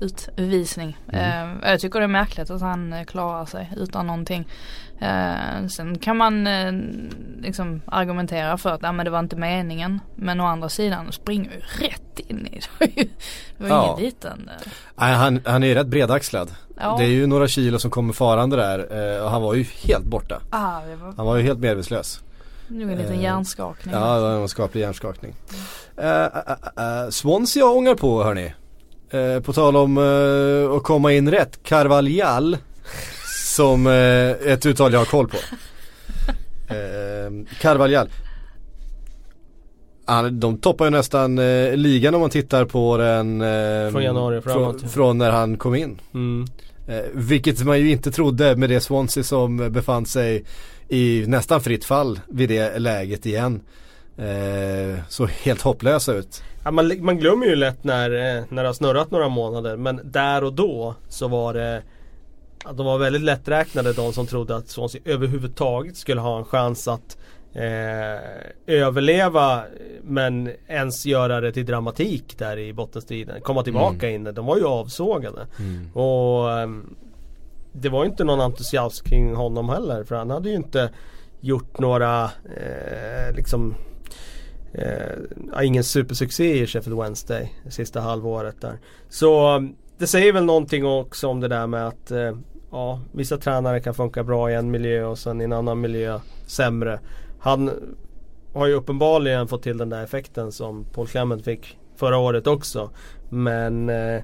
[0.00, 0.98] utvisning.
[1.12, 1.62] Mm.
[1.62, 4.48] Eh, jag tycker det är märkligt att han eh, klarar sig utan någonting.
[5.00, 6.72] Eh, sen kan man eh,
[7.40, 10.00] liksom argumentera för att ja, men det var inte meningen.
[10.14, 12.86] Men å andra sidan springer ju rätt in i det.
[13.58, 13.84] det var ja.
[13.84, 14.48] ingen liten.
[14.48, 14.72] Eh.
[14.94, 16.54] Nej, han, han är ju rätt bredaxlad.
[16.80, 16.96] Ja.
[16.98, 20.04] Det är ju några kilo som kommer farande där eh, och han var ju helt
[20.04, 20.40] borta.
[20.50, 21.14] Ah, var...
[21.16, 22.20] Han var ju helt medvetslös.
[22.68, 23.94] Nu en liten hjärnskakning.
[23.94, 25.34] Ja, det var en skaplig hjärnskakning.
[25.96, 27.12] Mm.
[27.12, 28.54] Swansea ångar på hörni.
[29.10, 32.56] Eh, på tal om eh, att komma in rätt, Carvalhal
[33.46, 35.36] som eh, ett uttal jag har koll på.
[36.70, 38.08] Eh, Carvalhal.
[40.04, 44.40] Han, de toppar ju nästan eh, ligan om man tittar på den eh, Från januari
[44.40, 46.00] framåt från, från när han kom in.
[46.14, 46.46] Mm.
[46.88, 50.44] Eh, vilket man ju inte trodde med det Swansea som befann sig
[50.88, 53.60] i nästan fritt fall vid det läget igen.
[54.16, 56.42] Eh, så helt hopplösa ut.
[56.64, 60.00] Ja, man, man glömmer ju lätt när, eh, när det har snurrat några månader men
[60.04, 61.82] där och då så var det
[62.64, 66.88] att de var väldigt lätträknade de som trodde att Swansea överhuvudtaget skulle ha en chans
[66.88, 67.18] att
[67.52, 68.20] eh,
[68.66, 69.62] överleva
[70.02, 73.40] men ens göra det till dramatik där i bottenstriden.
[73.40, 74.26] Komma tillbaka mm.
[74.26, 74.34] in.
[74.34, 75.46] De var ju avsågade.
[75.58, 75.92] Mm.
[75.92, 76.68] Och eh,
[77.72, 80.90] Det var inte någon entusiasm kring honom heller för han hade ju inte
[81.40, 83.74] gjort några eh, liksom
[84.72, 88.78] eh, ingen supersuccé i Sheffield Wednesday det sista halvåret där.
[89.08, 92.36] Så um, det säger väl någonting också om det där med att eh,
[92.70, 96.20] ja, vissa tränare kan funka bra i en miljö och sen i en annan miljö
[96.46, 97.00] sämre.
[97.40, 97.70] Han
[98.54, 102.90] har ju uppenbarligen fått till den där effekten som Paul Clement fick förra året också.
[103.28, 104.22] Men eh,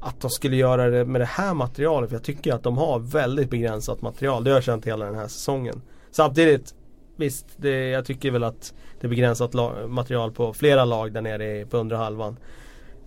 [0.00, 2.98] att de skulle göra det med det här materialet, för jag tycker att de har
[2.98, 4.44] väldigt begränsat material.
[4.44, 5.82] Det har jag känt hela den här säsongen.
[6.10, 6.74] Samtidigt,
[7.16, 8.74] visst, det, jag tycker väl att
[9.06, 9.54] det är begränsat
[9.88, 12.36] material på flera lag där nere på undre halvan.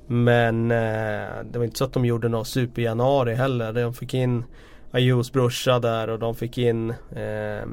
[0.07, 3.73] Men eh, det var inte så att de gjorde något super januari heller.
[3.73, 4.43] De fick in
[4.91, 7.65] Ayus brorsa där och de fick in eh,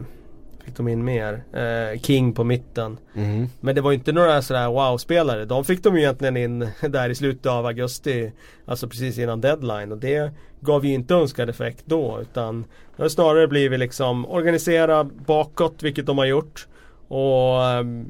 [0.65, 1.45] Fick de in mer?
[1.53, 2.99] Eh, King på mitten.
[3.15, 3.47] Mm.
[3.61, 5.45] Men det var inte några sådär wow-spelare.
[5.45, 8.33] De fick de ju egentligen in där i slutet av augusti.
[8.65, 9.93] Alltså precis innan deadline.
[9.93, 12.21] Och det gav ju inte önskad effekt då.
[12.21, 12.65] Utan
[12.97, 16.67] det har snarare blivit liksom organisera bakåt, vilket de har gjort.
[17.09, 18.07] Och ehm,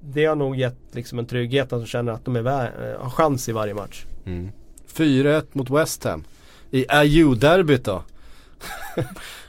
[0.00, 3.10] det har nog gett liksom en trygghet att de känner att de är eh, har
[3.10, 4.04] chans i varje match.
[4.26, 4.48] Mm.
[4.94, 6.24] 4-1 mot West Ham.
[6.70, 8.02] I Ayew-derbyt då.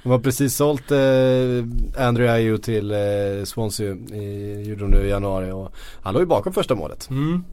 [0.04, 5.10] de har precis sålt eh, Andrew Ayew till eh, Swansea, i, gjorde de nu i
[5.10, 5.72] januari och
[6.02, 7.10] han låg ju bakom första målet.
[7.10, 7.44] Mm.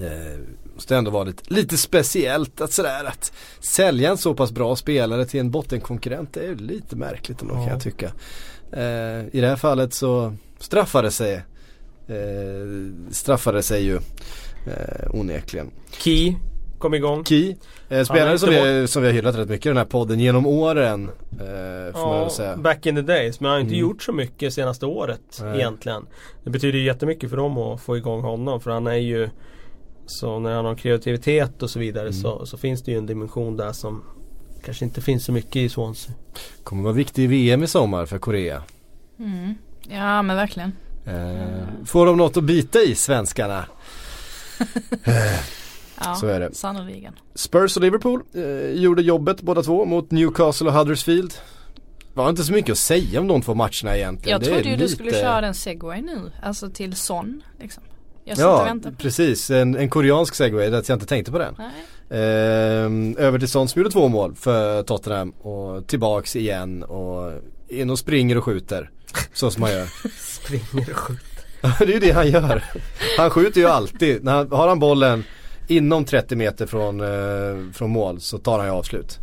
[0.00, 0.38] Eh,
[0.74, 5.24] måste ändå vara lite, lite speciellt att sådär att sälja en så pass bra spelare
[5.26, 7.58] till en bottenkonkurrent det är ju lite märkligt ändå Ja.
[7.60, 8.12] kan jag tycka.
[8.72, 11.34] Eh, I det här fallet så straffade sig
[12.08, 12.14] eh,
[13.10, 13.94] straffade sig ju
[14.66, 15.70] eh, onekligen.
[15.98, 16.34] Key
[16.78, 17.24] kom igång.
[17.24, 17.54] Key,
[17.88, 20.46] eh, spelare som vi, som vi har hyllat rätt mycket i den här podden genom
[20.46, 21.10] åren.
[21.32, 22.56] Eh, får man väl säga.
[22.56, 23.40] back in the days.
[23.40, 23.80] Men han har inte Mm.
[23.80, 25.56] gjort så mycket senaste året Nej.
[25.58, 26.06] egentligen.
[26.44, 28.60] Det betyder ju jättemycket för dem att få igång honom.
[28.60, 29.28] För han är ju
[30.08, 32.12] Så när han har kreativitet och så vidare Mm.
[32.12, 34.02] så, så finns det ju en dimension där som
[34.66, 36.14] Kanske inte finns så mycket i Swansea.
[36.64, 38.62] Kommer vara viktig i VM i sommar för Korea.
[39.18, 39.54] Mm.
[39.88, 40.72] Ja men verkligen.
[41.04, 43.64] Eh, får de något att bita i svenskarna?
[46.04, 46.54] Ja, Så är det.
[46.54, 47.12] Sannoliken.
[47.34, 51.34] Spurs och Liverpool eh, gjorde jobbet båda två mot Newcastle och Huddersfield.
[52.14, 54.32] Var inte så mycket att säga om de två matcherna egentligen.
[54.32, 56.32] Jag Det trodde ju du lite- skulle köra den segway nu.
[56.42, 57.82] Alltså till Son liksom.
[58.24, 59.50] Jag Ja, precis.
[59.50, 61.54] En, en koreansk segway, det att jag inte tänkte på den.
[61.58, 61.70] Nej.
[62.10, 67.32] Ehm, över till Son som gjorde två mål för Tottenham och tillbaks igen och
[67.68, 68.90] in och springer och skjuter.
[69.32, 69.86] Så som man gör.
[70.18, 71.26] Springer och skjuter.
[71.60, 72.64] Ja, det är ju det han gör.
[73.18, 74.24] Han skjuter ju alltid.
[74.24, 75.24] När han, har han bollen
[75.68, 79.18] inom 30 meter från, eh, från mål så tar han ju avslut.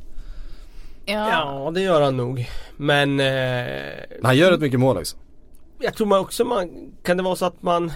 [1.05, 1.29] Ja.
[1.29, 2.49] Ja det gör han nog.
[2.77, 5.17] Men eh, Men han gör rätt mycket mål också.
[5.79, 6.69] Jag tror man också man
[7.03, 7.91] Kan det vara så att man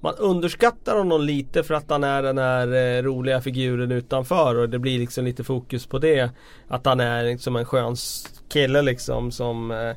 [0.00, 4.68] Man underskattar honom lite för att han är den här eh, roliga figuren utanför och
[4.68, 6.30] det blir liksom lite fokus på det.
[6.68, 7.96] Att han är liksom en skön
[8.52, 9.92] kille liksom som eh,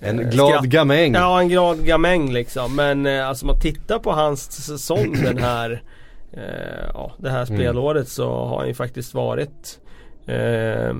[0.00, 1.14] En eh, glad skratt- gamäng.
[1.14, 5.82] Ja en glad gamäng liksom men eh, alltså man tittar på hans säsong den här
[6.32, 7.58] eh, Ja det här Mm.
[7.60, 9.78] spelåret så har han ju faktiskt varit
[10.26, 10.94] eh,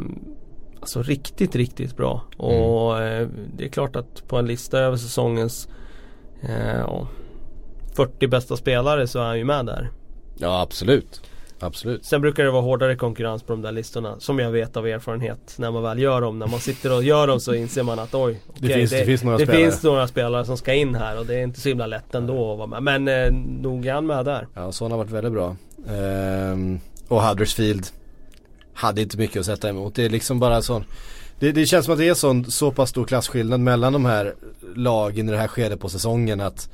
[0.80, 5.68] Alltså riktigt riktigt bra och eh, det är klart att på en lista över säsongens
[6.86, 7.08] ja,
[7.98, 9.90] 40 bästa spelare så är han ju med där.
[10.36, 11.20] Ja absolut.
[11.60, 12.04] Absolut.
[12.04, 15.54] Sen brukar det vara hårdare konkurrens på de där listorna som jag vet av erfarenhet
[15.56, 16.38] när man väl gör dem.
[16.38, 19.22] När man sitter och gör dem så inser man att oj, okej, finns- det finns
[19.24, 19.62] några det spelare.
[19.64, 22.52] finns några spelare som ska in här och det är inte så himla lätt ändå
[22.52, 22.82] att vara med.
[22.82, 23.32] Men eh,
[23.62, 24.46] nog är han med där.
[24.54, 25.56] Ja, Son har varit väldigt bra.
[25.88, 27.86] Ehm, och Huddersfield
[28.74, 29.94] hade inte mycket att sätta emot.
[29.94, 30.84] Det är liksom bara sån
[31.38, 34.34] det, det känns som att det är sån, så pass stor klasskillnad mellan de här
[34.76, 36.70] lagen i det här skedet på säsongen att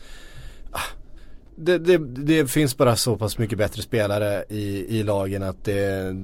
[1.57, 6.17] det, det, det finns bara så pass mycket bättre spelare i, i lagen att det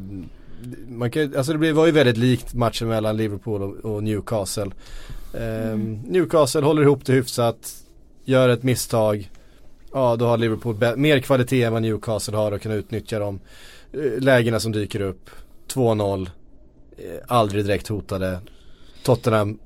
[0.88, 4.70] man kan, alltså det var ju väldigt likt matchen mellan Liverpool och, och Newcastle.
[5.38, 7.74] Ehm, Newcastle håller ihop det hyfsat,
[8.24, 9.30] gör ett misstag.
[9.92, 13.40] Ja då har Liverpool mer kvalitet än vad Newcastle har och kan utnyttja de
[13.92, 15.30] eh, lägena som dyker upp.
[15.68, 16.28] 2-0,
[16.96, 18.38] eh, aldrig direkt hotade.
[19.02, 19.58] Tottenham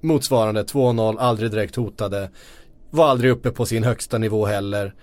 [0.00, 2.30] motsvarande 2-0, aldrig direkt hotade.
[2.90, 4.94] Var aldrig uppe på sin högsta nivå heller.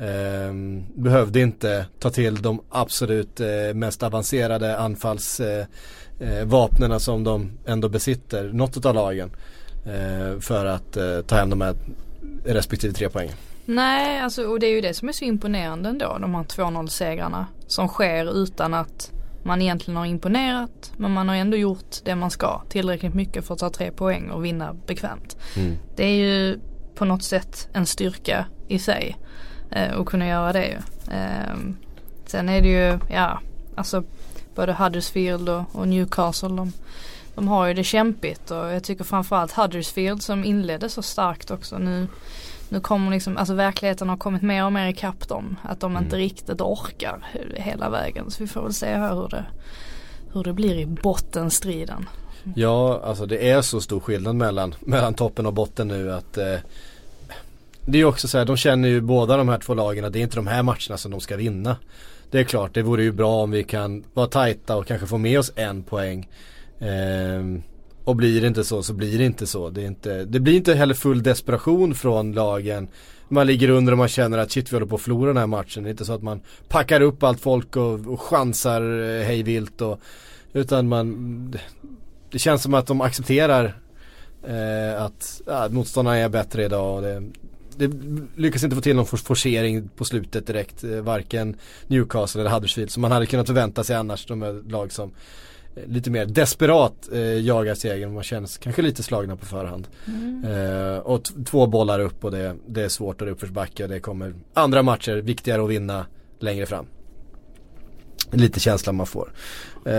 [0.00, 5.66] Ehm, behövde inte ta till de absolut eh, mest avancerade anfallsvapnen
[6.20, 9.30] eh, eh, vapnena som de ändå besitter, något av lagen.
[10.40, 11.74] För att ta hem de här
[12.44, 13.34] respektive tre poängen.
[13.64, 16.18] Nej, alltså och det är ju det som är så imponerande ändå.
[16.20, 17.46] De här 2-0 segrarna.
[17.66, 19.12] Som sker utan att
[19.42, 20.92] man egentligen har imponerat.
[20.96, 22.62] Men man har ändå gjort det man ska.
[22.68, 25.36] Tillräckligt mycket för att ta tre poäng och vinna bekvämt.
[25.56, 25.76] Mm.
[25.96, 26.58] Det är ju
[27.00, 29.16] på något sätt en styrka i sig.
[29.70, 30.76] Eh, att kunna göra det ju.
[31.14, 31.56] Eh,
[32.26, 33.40] sen är det ju, ja,
[33.74, 34.04] alltså
[34.54, 36.72] både Huddersfield och, och Newcastle de,
[37.34, 41.78] de har ju det kämpigt och jag tycker framförallt Huddersfield som inledde så starkt också
[41.78, 42.06] nu
[42.68, 45.56] nu kommer liksom, alltså verkligheten har kommit mer och mer ikapp dem.
[45.62, 48.30] Att de inte riktigt orkar hela vägen.
[48.30, 49.44] Så vi får väl se här hur det,
[50.32, 52.08] hur det blir i bottenstriden.
[52.54, 56.56] Ja, alltså det är så stor skillnad mellan, mellan toppen och botten nu att eh,
[57.84, 60.12] det är ju också så här, de känner ju båda de här två lagen att
[60.12, 61.76] det är inte de här matcherna som de ska vinna.
[62.30, 65.18] Det är klart, det vore ju bra om vi kan vara tajta och kanske få
[65.18, 66.28] med oss en poäng.
[66.80, 67.62] Ehm,
[68.04, 69.70] och blir det inte så så blir det inte så.
[69.70, 72.88] Det, är inte, det blir inte heller full desperation från lagen.
[73.28, 75.46] Man ligger under och man känner att shit vi håller på att förlora den här
[75.46, 75.82] matchen.
[75.82, 79.42] Det är inte så att man packar upp allt folk och, och chansar eh, hej
[79.42, 80.00] vilt och
[80.52, 81.54] Utan man
[82.30, 83.80] Det känns som att de accepterar
[84.46, 87.22] eh, att ja, motståndarna är bättre idag och det,
[87.88, 87.90] det
[88.36, 90.84] lyckas inte få till någon for- forcering på slutet direkt.
[90.84, 91.56] Eh, varken
[91.86, 94.26] Newcastle eller Huddersfield som man hade kunnat förvänta sig annars.
[94.26, 95.12] De är lag som
[95.86, 98.14] lite mer desperat eh, jagar segern.
[98.14, 99.88] Man känns kanske lite slagna på förhand.
[100.06, 100.44] Mm.
[100.44, 103.86] Eh, och två bollar upp och det, det är svårt att uppförsbacka.
[103.86, 106.06] Det kommer andra matcher viktigare att vinna
[106.38, 106.86] längre fram.
[108.32, 109.32] Lite känslan man får.
[109.84, 109.92] Eh,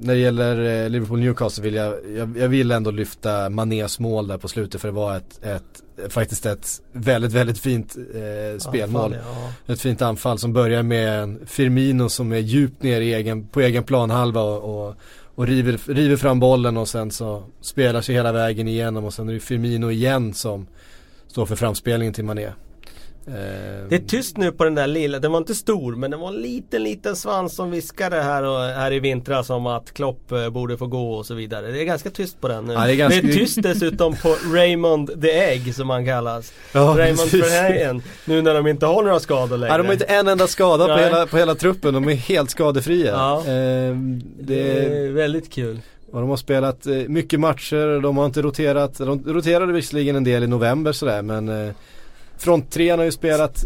[0.00, 4.38] när det gäller eh, Liverpool-Newcastle vill jag, jag, jag, vill ändå lyfta Manés mål där
[4.38, 9.14] på slutet för det var ett, ett faktiskt ett väldigt, väldigt fint eh, spelmål.
[9.14, 9.72] Anfall, ja.
[9.72, 13.84] Ett fint anfall som börjar med Firmino som är djupt ner i egen, på egen
[13.84, 14.94] planhalva och, och,
[15.34, 19.28] och river, river fram bollen och sen så spelar sig hela vägen igenom och sen
[19.28, 20.66] är det Firmino igen som
[21.26, 22.50] står för framspelningen till Mané.
[23.88, 26.28] Det är tyst nu på den där lilla, den var inte stor men det var
[26.28, 30.50] en liten liten svans som viskade här, och, här i vintras om att Klopp eh,
[30.50, 31.70] borde få gå och så vidare.
[31.70, 32.72] Det är ganska tyst på den nu.
[32.72, 33.20] Ja, det, är ganska...
[33.22, 36.52] det, är tyst dessutom på Raymond the Egg som han kallas.
[36.72, 38.02] Ja, Raymond Verheyen.
[38.24, 39.74] Nu när de inte har några skador längre.
[39.74, 41.94] Ja, de har inte en enda skada på hela, på hela truppen.
[41.94, 43.12] De är helt skadefria.
[43.12, 43.44] Ja.
[43.46, 44.54] Ehm, det...
[44.54, 45.80] det är väldigt kul.
[46.12, 48.98] Och de har spelat eh, mycket matcher, de har inte roterat.
[48.98, 51.72] De roterade visserligen en del i november sådär men
[52.38, 53.64] eh, Fronttrean har ju spelat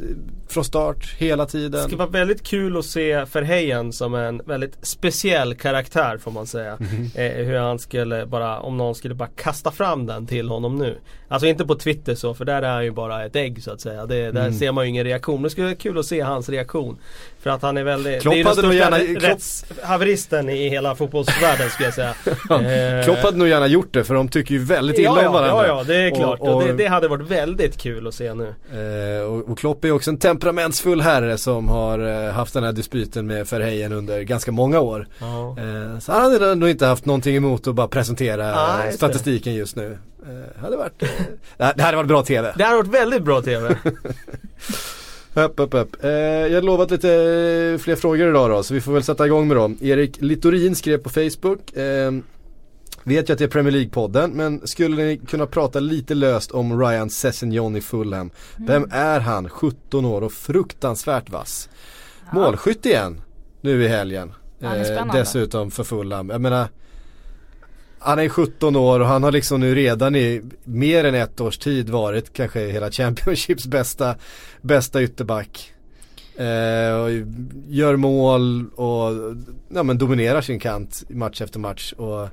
[0.53, 1.82] från start hela tiden.
[1.82, 6.46] Det ska vara väldigt kul att se Verheyen som en väldigt speciell karaktär får man
[6.46, 6.76] säga.
[6.80, 7.40] Mm -hmm.
[7.40, 10.98] eh, hur han skulle bara, om någon skulle bara kasta fram den till honom nu.
[11.28, 13.80] Alltså inte på Twitter så för där är han ju bara ett ägg så att
[13.80, 14.07] säga.
[14.07, 14.55] Det, där mm.
[14.55, 15.34] ser man ju ingen reaktion.
[15.34, 16.98] Men det skulle vara kul att se hans reaktion.
[17.40, 21.70] För att han är väldigt, Klopp det är hade nog gärna, rättshaveristen i hela fotbollsvärlden
[21.70, 22.14] skulle jag säga.
[22.98, 25.32] eh, Klopp hade nog gärna gjort det för de tycker ju väldigt illa ja, om
[25.32, 25.66] varandra.
[25.66, 26.40] Ja, ja, det är klart.
[26.40, 28.55] Och, och, och det, det, hade varit väldigt kul att se nu.
[28.72, 32.72] Eh, och, och Klopp är också en temperamentsfull herre som har eh, haft den här
[32.72, 35.07] dispyten med Verheyen under ganska många år.
[35.18, 35.57] Ja.
[35.59, 39.76] Eh, så han hade nog inte haft någonting emot att bara presentera ah, statistiken just
[39.76, 39.99] nu.
[40.22, 41.03] Eh, hade varit,
[41.57, 42.53] det hade varit bra TV.
[42.57, 43.76] Det hade varit väldigt bra TV.
[45.34, 46.05] Upp, upp, upp.
[46.05, 49.49] Eh, jag har lovat lite fler frågor idag då, så vi får väl sätta igång
[49.49, 49.78] med dem.
[49.80, 52.12] Erik Littorin skrev på Facebook eh,
[53.05, 56.80] Vet jag att det är Premier League-podden, men skulle ni kunna prata lite löst om
[56.80, 58.30] Ryan Sessignon i Fulham?
[58.57, 58.66] Mm.
[58.66, 59.48] Vem är han?
[59.48, 61.68] 17 år och fruktansvärt vass.
[62.24, 62.34] Ja.
[62.34, 63.20] Målskytt igen
[63.61, 64.32] nu i helgen.
[64.61, 66.30] Eh, dessutom för Fulham.
[66.30, 66.68] Jag menar,
[67.98, 71.59] han är 17 år och han har liksom nu redan i mer än ett års
[71.59, 74.14] tid varit kanske hela Championships bästa,
[74.61, 75.72] bästa ytterback.
[76.36, 77.11] Eh, och
[77.68, 79.36] gör mål och
[79.68, 81.92] ja, men dominerar sin kant match efter match.
[81.92, 82.28] Och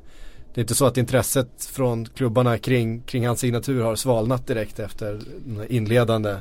[0.53, 4.79] det är inte så att intresset från klubbarna kring, kring hans signatur har svalnat direkt
[4.79, 6.35] efter den inledande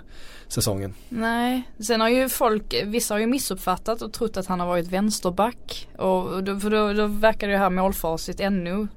[0.48, 0.94] säsongen.
[1.08, 4.88] Nej, sen har ju folk, vissa har ju missuppfattat och trott att han har varit
[4.88, 5.88] vänsterback.
[5.96, 8.88] Och då, för då, då verkar det här målfacit ännu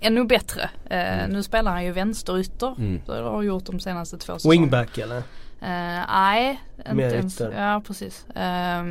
[0.00, 0.70] ännu bättre.
[0.90, 1.30] Eh, mm.
[1.30, 2.74] Nu spelar han ju vänsterytter.
[2.78, 3.00] Mm.
[3.06, 4.60] Det har han gjort de senaste två säsongerna.
[4.60, 5.16] Wingback eller?
[5.16, 6.60] Eh, nej,
[6.90, 7.40] inte ens.
[7.40, 8.26] Ja precis.
[8.28, 8.84] Eh,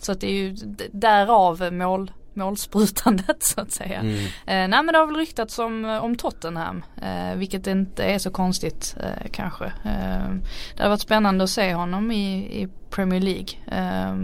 [0.00, 0.56] så att det är ju
[0.92, 4.00] därav mål målsprutandet så att säga.
[4.00, 4.16] Mm.
[4.24, 6.84] Eh, nej men det har väl ryktats om, om Tottenham.
[7.02, 9.64] Eh, vilket inte är så konstigt eh, kanske.
[9.64, 10.34] Eh,
[10.76, 13.48] det har varit spännande att se honom i, i Premier League.
[13.66, 14.16] Eh,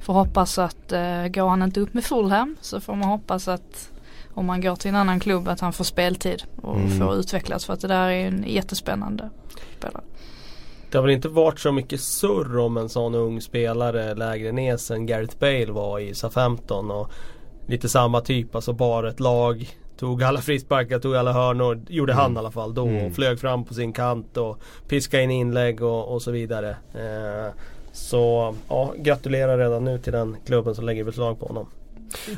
[0.00, 3.90] får hoppas att eh, går han inte upp med Fulham så får man hoppas att
[4.34, 6.98] om man går till en annan klubb att han får speltid och mm.
[6.98, 9.30] får utvecklas för att det där är en jättespännande
[9.78, 10.04] spelare.
[10.90, 14.76] Det har väl inte varit så mycket surr om en sån ung spelare lägre ner
[14.76, 17.10] sen Gareth Bale var i SA-15 och
[17.68, 22.22] lite samma typ, alltså bara ett lag Tog alla frisparkar, tog alla hörnor, gjorde mm.
[22.22, 23.06] han i alla fall då mm.
[23.06, 24.58] och flög fram på sin kant och
[24.88, 26.76] piskade in inlägg och, och så vidare.
[26.94, 27.52] Eh,
[27.92, 31.66] så ja, gratulerar redan nu till den klubben som lägger beslag på honom.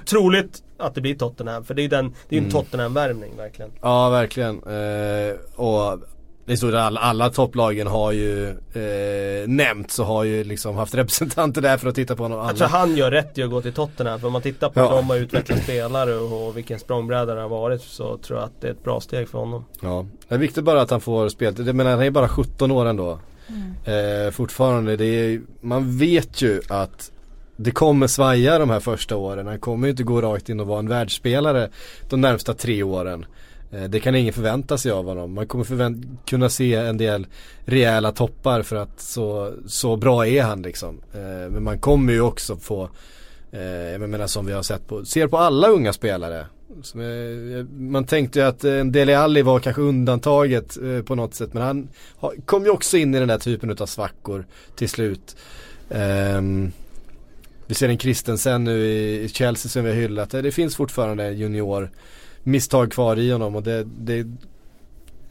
[0.07, 2.49] Troligt att det blir Tottenham för det är ju den, det är mm.
[2.49, 3.71] en Tottenham-värvning verkligen.
[3.81, 4.63] Ja verkligen.
[4.63, 5.99] Eh, och
[6.47, 10.77] det är så att alla, alla topplagen har ju eh, nämnts och har ju liksom
[10.77, 12.47] haft representanter där för att titta på honom.
[12.47, 14.21] Jag tror han gör rätt i att gå till Tottenham.
[14.21, 14.89] För om man tittar på ja.
[14.89, 18.47] hur de har utvecklat spelare och, och vilken språngbräda det har varit så tror jag
[18.47, 19.65] att det är ett bra steg för honom.
[19.81, 21.55] Ja, det är viktigt bara att han får spel.
[21.59, 23.19] Jag menar han är bara 17 år ändå.
[23.49, 24.27] Mm.
[24.27, 27.11] Eh, fortfarande, det är, man vet ju att
[27.57, 29.47] det kommer svaja de här första åren.
[29.47, 31.69] Han kommer ju inte gå rakt in och vara en världsspelare
[32.09, 33.27] de närmsta tre åren.
[33.71, 35.35] Eh, det kan ingen förvänta sig av honom.
[35.35, 35.95] Man kommer
[36.27, 37.27] kunna se en del
[37.65, 41.01] rejäla toppar för att så, så bra är han liksom.
[41.15, 42.91] Eh, men man kommer ju också få,
[43.53, 46.47] eh, jag menar som vi har sett på, ser på alla unga spelare.
[46.95, 51.63] Eh, man tänkte ju att eh, Dele Alli var kanske undantaget på något sätt men
[51.63, 51.89] han
[52.45, 54.47] kom ju också in i den där typen av svackor
[54.77, 55.37] till slut.
[55.91, 56.73] Ehm,
[57.67, 60.31] vi ser en Kristensen nu i Chelsea som vi har hyllat.
[60.31, 61.91] Det finns fortfarande junior
[62.43, 64.27] misstag kvar i honom och det, det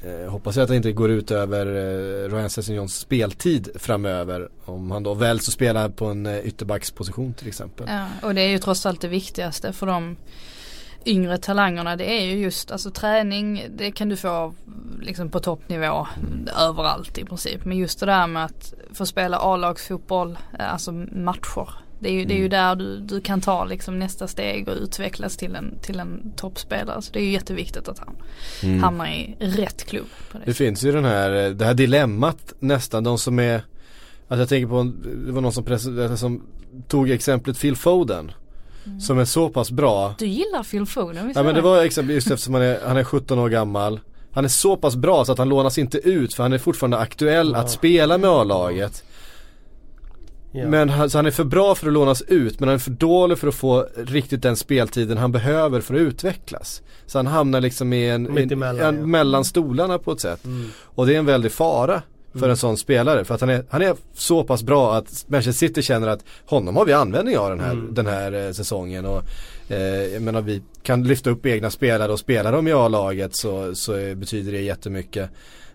[0.02, 4.50] Eh, hoppas jag att det inte går ut över eh, Ryan Sessegnons speltid framöver.
[4.66, 7.88] Om han då väljs att spela på en eh, ytterbacksposition till exempel.
[7.90, 10.16] Ja, och det är ju trots allt det viktigaste för de
[11.06, 11.96] yngre talangerna.
[11.96, 14.54] Det är ju just alltså träning, det kan du få
[15.02, 16.08] liksom på toppnivå
[16.60, 17.66] överallt i princip.
[17.66, 21.70] Men just det där med att få spela A-lagsfotboll, eh, alltså matcher.
[22.00, 24.76] Det är ju, det är ju där du, du kan ta liksom nästa steg och
[24.76, 27.02] utvecklas till en, till en toppspelare.
[27.02, 28.16] Så det är ju jätteviktigt att han
[28.64, 28.84] Mm.
[28.84, 30.06] hamnar i rätt klubb.
[30.32, 30.40] Det.
[30.46, 33.62] Det finns ju den här, eh, det här dilemmat nästan, de som är
[34.28, 34.92] Alltså jag tänker på,
[35.26, 36.42] det var någon som, pres- som
[36.88, 38.32] tog exemplet Phil Foden
[39.02, 42.16] Som är så pass bra Du gillar Phil Foden, visst Ja men det var exempel
[42.16, 44.00] just eftersom han är, han är 17 år gammal
[44.32, 46.98] Han är så pass bra så att han lånas inte ut för han är fortfarande
[46.98, 49.04] aktuell att spela med A-laget
[50.52, 50.68] Ja.
[50.68, 52.92] Men han, så han är för bra för att lånas ut men han är för
[52.92, 56.82] dålig för att få riktigt den speltiden han behöver för att utvecklas.
[57.06, 58.92] Så han hamnar liksom i en, i- en, ja.
[58.92, 60.46] mellan stolarna på ett sätt.
[60.46, 60.68] Mm.
[60.84, 62.02] Och det är en väldig fara
[62.34, 63.26] för en sån spelare.
[63.26, 66.76] För att han är, han är så pass bra att Manchester City känner att honom
[66.76, 67.94] har vi användning av den här, Mm.
[67.94, 69.06] den här eh, säsongen.
[69.06, 69.24] Och,
[69.72, 69.78] eh,
[70.14, 73.92] jag menar vi kan lyfta upp egna spelare och spela dem i A-laget så, så
[74.16, 75.30] betyder det jättemycket.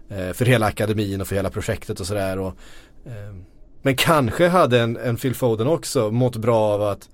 [0.09, 2.39] Eh, för hela akademin och för hela projektet och sådär.
[2.39, 2.55] Och,
[3.07, 3.35] eh,
[3.85, 7.09] men kanske hade en, en Phil Foden också mått bra av att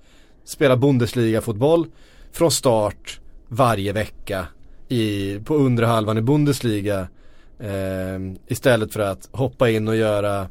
[0.45, 1.85] spela Bundesliga-fotboll
[2.31, 4.47] från start varje vecka
[4.87, 7.07] i, på undre halvan i Bundesliga.
[7.59, 10.47] Eh, istället för att hoppa in och göra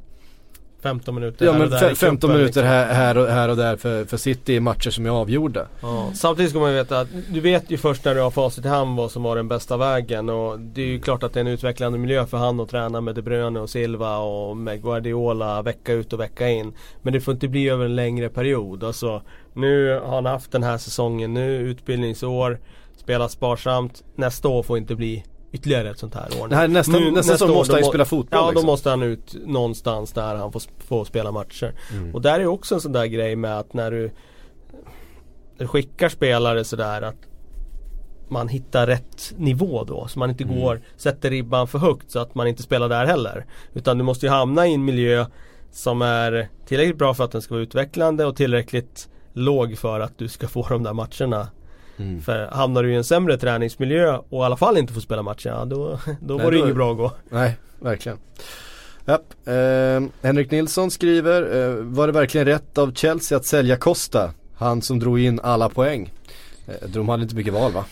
[0.82, 2.64] 15 minuter ja, här och där i fe- 15 cupen, minuter liksom.
[2.64, 5.66] här, här, och, här och där för, för City i matcher som är avgjorda.
[5.82, 6.10] Ja.
[6.14, 8.68] Samtidigt ska man ju veta att du vet ju först när du har facit i
[8.68, 11.44] hand vad som var den bästa vägen och det är ju klart att det är
[11.44, 15.62] en utvecklande miljö för han att träna med De Bruyne och Silva och med Guardiola
[15.62, 16.72] vecka ut och vecka in.
[17.02, 18.84] Men det får inte bli över en längre period.
[18.84, 19.22] Alltså,
[19.52, 22.58] nu har han haft den här säsongen nu, utbildningsår,
[22.96, 24.04] spelat sparsamt.
[24.14, 26.48] Nästa år får inte bli ytterligare ett sånt här år.
[26.48, 28.50] Det här, nästa, Nu- nästa säsong år, måste då han ju spela fotboll Ja, då
[28.50, 28.66] liksom.
[28.66, 31.74] måste han ut någonstans där han får, får spela matcher.
[31.92, 32.14] Mm.
[32.14, 34.10] Och där är också en sån där grej med att när du,
[35.58, 37.16] du skickar spelare sådär att
[38.28, 40.06] man hittar rätt nivå då.
[40.08, 40.60] Så man inte Mm.
[40.60, 43.46] går, sätter ribban för högt så att man inte spelar där heller.
[43.74, 45.26] Utan du måste ju hamna i en miljö
[45.72, 50.18] som är tillräckligt bra för att den ska vara utvecklande och tillräckligt låg för att
[50.18, 51.48] du ska få de där matcherna.
[52.00, 52.22] Mm.
[52.22, 55.64] För hamnar du i en sämre träningsmiljö och i alla fall inte får spela matcherna
[55.64, 57.12] då, då Nej, var det då- inget bra att gå.
[57.30, 58.18] Nej, verkligen.
[59.06, 59.34] Japp.
[59.48, 64.30] Eh, Henrik Nilsson skriver, eh, var det verkligen rätt av Chelsea att sälja Costa?
[64.56, 66.12] Han som drog in alla poäng.
[66.66, 67.84] Eh, de hade inte mycket val va?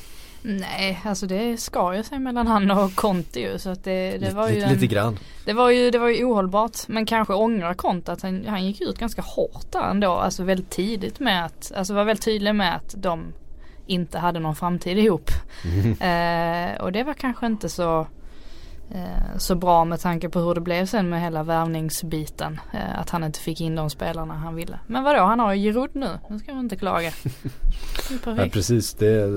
[0.42, 4.34] Nej, alltså det skar ju sig mellan han och Conte ju så att det, det
[4.34, 5.18] var ju lite, en, lite grann.
[5.44, 8.80] Det var ju, det var ju ohållbart men kanske ångrar Conte att han, han gick
[8.80, 10.10] ut ganska hårt där ändå.
[10.12, 13.32] Alltså väldigt tidigt med att, alltså var väldigt tydlig med att de
[13.88, 15.30] inte hade någon framtid ihop.
[16.00, 18.06] Eh, och det var kanske inte så
[18.90, 22.60] eh, så bra med tanke på hur det blev sen med hela värvningsbiten.
[22.72, 24.78] Eh, att han inte fick in de spelarna han ville.
[24.86, 26.18] Men vadå, han har ju Giroud nu.
[26.28, 27.10] Nu ska man inte klaga.
[28.08, 29.28] Det är Ja, precis, det,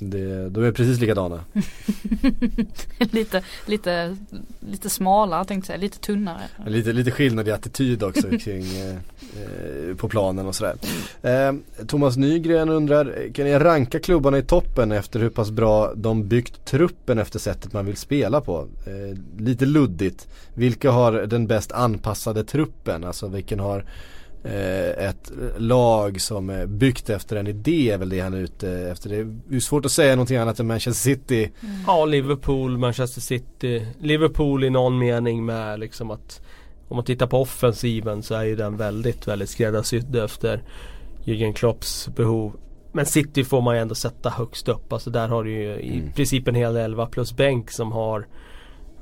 [0.00, 1.44] det, de är precis likadana.
[2.98, 4.16] lite, lite,
[4.60, 6.42] lite smalare tänkte jag säga, lite tunnare.
[6.66, 10.76] Lite, lite skillnad i attityd också kring eh, på planen och sådär.
[11.22, 11.54] Eh,
[11.86, 16.64] Thomas Nygren undrar, kan ni ranka klubbarna i toppen efter hur pass bra de byggt
[16.64, 18.68] truppen efter sättet man vill spela på?
[18.86, 20.28] Eh, lite luddigt.
[20.54, 23.04] Vilka har den bäst anpassade truppen?
[23.04, 23.84] Alltså vilken har
[24.44, 29.10] ett lag som är byggt efter en idé är väl det han är ute efter.
[29.48, 31.50] Det är svårt att säga någonting annat än Manchester City.
[31.86, 33.86] Ja, Liverpool, Manchester City.
[34.00, 36.40] Liverpool i någon mening med liksom att
[36.88, 40.62] om man tittar på offensiven så är ju den väldigt, väldigt skräddarsydd efter
[41.24, 42.52] Jürgen Klopps behov.
[42.92, 44.92] Men City får man ju ändå sätta högst upp.
[44.92, 46.12] Alltså där har du ju i Mm.
[46.12, 48.26] princip en hel elva plus bänk som har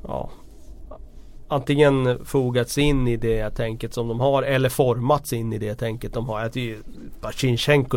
[0.04, 0.30] ja,
[1.48, 6.12] antingen fogats in i det tänket som de har eller formats in i det tänket
[6.14, 6.40] de har.
[6.42, 6.52] Jag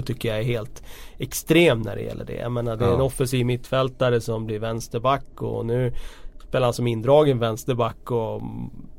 [0.02, 0.84] tycker jag är helt
[1.18, 2.34] extrem när det gäller det.
[2.36, 3.04] Jag menar det är en Ja.
[3.04, 5.94] offensiv mittfältare som blir vänsterback och nu
[6.48, 8.42] spelar han som indragen vänsterback och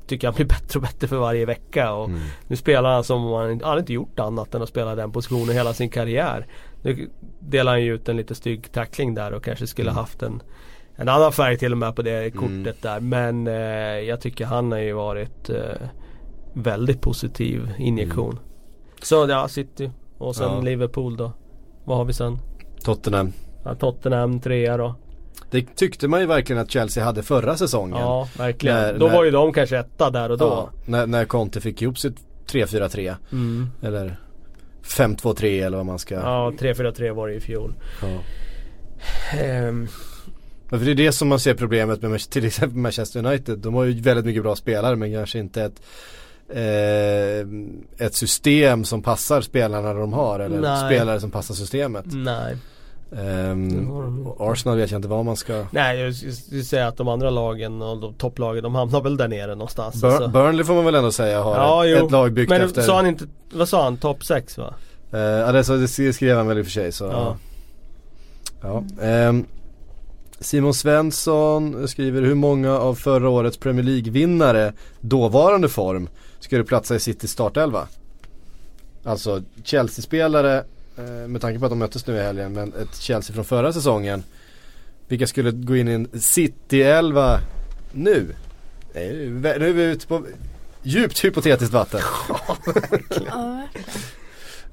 [0.07, 1.93] tycker han blir bättre och bättre för varje vecka.
[1.93, 2.21] Och Mm.
[2.47, 5.55] Nu spelar han som om han, han inte gjort annat än att spela den positionen
[5.57, 6.47] hela sin karriär.
[6.83, 9.99] Nu delar han ju ut en lite stygg tackling där och kanske skulle Mm.
[10.01, 10.43] haft en
[10.97, 12.75] en annan färg till och med på det kortet Mm.
[12.81, 13.01] där.
[13.01, 13.55] Men eh,
[14.09, 15.57] jag tycker han har ju varit eh,
[16.53, 18.39] väldigt positiv injektion.
[19.03, 20.61] Så ja, City och sen Ja.
[20.61, 21.33] Liverpool då.
[21.85, 22.39] Vad har vi sen?
[22.85, 23.33] Tottenham.
[23.65, 24.95] Ja, Tottenham trea då.
[25.51, 27.97] Det tyckte man ju verkligen att Chelsea hade förra säsongen.
[27.99, 28.77] Ja, verkligen.
[28.77, 30.45] När- då när- var ju de kanske etta där och då.
[30.45, 32.17] Ja, när, när Conte fick ihop sitt
[32.47, 33.71] 3-4-3 Mm.
[33.83, 34.17] eller
[34.83, 37.75] 5-2-3 eller vad man ska Ja, 3-4-3 var det i fjol.
[38.03, 38.09] Ja.
[39.39, 39.89] Ehm,
[40.73, 43.59] Ja, för det är det som man ser problemet med till exempel Manchester United.
[43.59, 45.83] De har ju väldigt mycket bra spelare men kanske inte ett
[46.49, 50.91] eh, ett system som passar spelarna de har eller Nej.
[50.91, 52.05] spelare som passar systemet.
[52.09, 52.57] Nej.
[54.37, 57.31] Och Arsenal vet jag inte vad man ska Nej jag skulle säga att de andra
[57.31, 60.03] lagen och de topplagen de hamnar väl där nere någonstans.
[60.03, 60.29] Bur- alltså.
[60.29, 62.97] Burnley får man väl ändå säga har Ja, ett, ett lag byggt Men efter sa
[62.97, 63.97] han inte, vad sa han?
[63.97, 64.75] Topp 6 va?
[65.13, 67.37] Eh, Ja det, så, det skrev han väl i och för sig så Ja.
[68.63, 68.85] ja.
[69.03, 69.47] Ehm,
[70.43, 76.09] Simon Svensson skriver hur många av förra årets Premier League-vinnare dåvarande form
[76.41, 77.89] skulle platsa i Citys startelva?
[79.05, 80.65] Alltså Chelsea-spelare
[80.99, 83.73] eh, med tanke på att de möttes nu i helgen men ett Chelsea från förra
[83.73, 84.23] säsongen
[85.09, 87.39] Vilka skulle gå in i en City-elva
[87.93, 88.35] nu?
[88.95, 90.27] Nu är vi ute på
[90.83, 92.01] djupt hypotetiskt vatten.
[93.27, 93.63] Ja,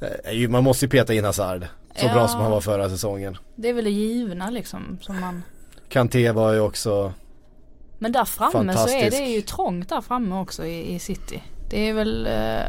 [0.02, 0.44] verkligen.
[0.44, 1.68] Eh, Man måste ju peta in Hazard.
[1.96, 2.14] Så Ja.
[2.14, 3.38] bra som han var förra säsongen.
[3.56, 5.44] Det är väl det givna liksom som man
[5.90, 7.14] Kanté var ju också
[8.00, 11.44] Men där framme så är det ju trångt där framme också i, i city.
[11.70, 12.66] Det är väl eh,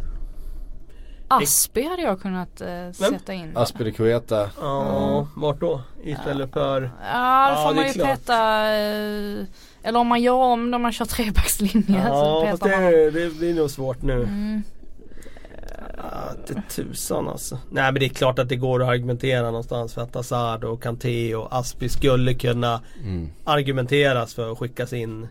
[1.27, 3.53] Aspi hade jag kunnat eh, sätta in.
[3.53, 3.61] där.
[3.61, 4.49] Aspelekueta.
[4.61, 5.81] Ja, vart då?
[6.03, 6.81] Istället för?
[6.81, 8.07] Ja då Ja, får det man ju klart.
[8.09, 9.45] peta eh,
[9.83, 13.29] Eller om man gör om när man kör trebackslinje Ja, så petar man det, det
[13.37, 14.13] blir nog svårt nu.
[14.13, 14.63] mm.
[16.01, 17.57] Ja, det tusan alltså.
[17.71, 20.83] Nej men det är klart att det går att argumentera någonstans för att Hazard och
[20.83, 23.29] Kanté och Aspi skulle kunna Mm.
[23.43, 25.27] argumenteras för att skickas in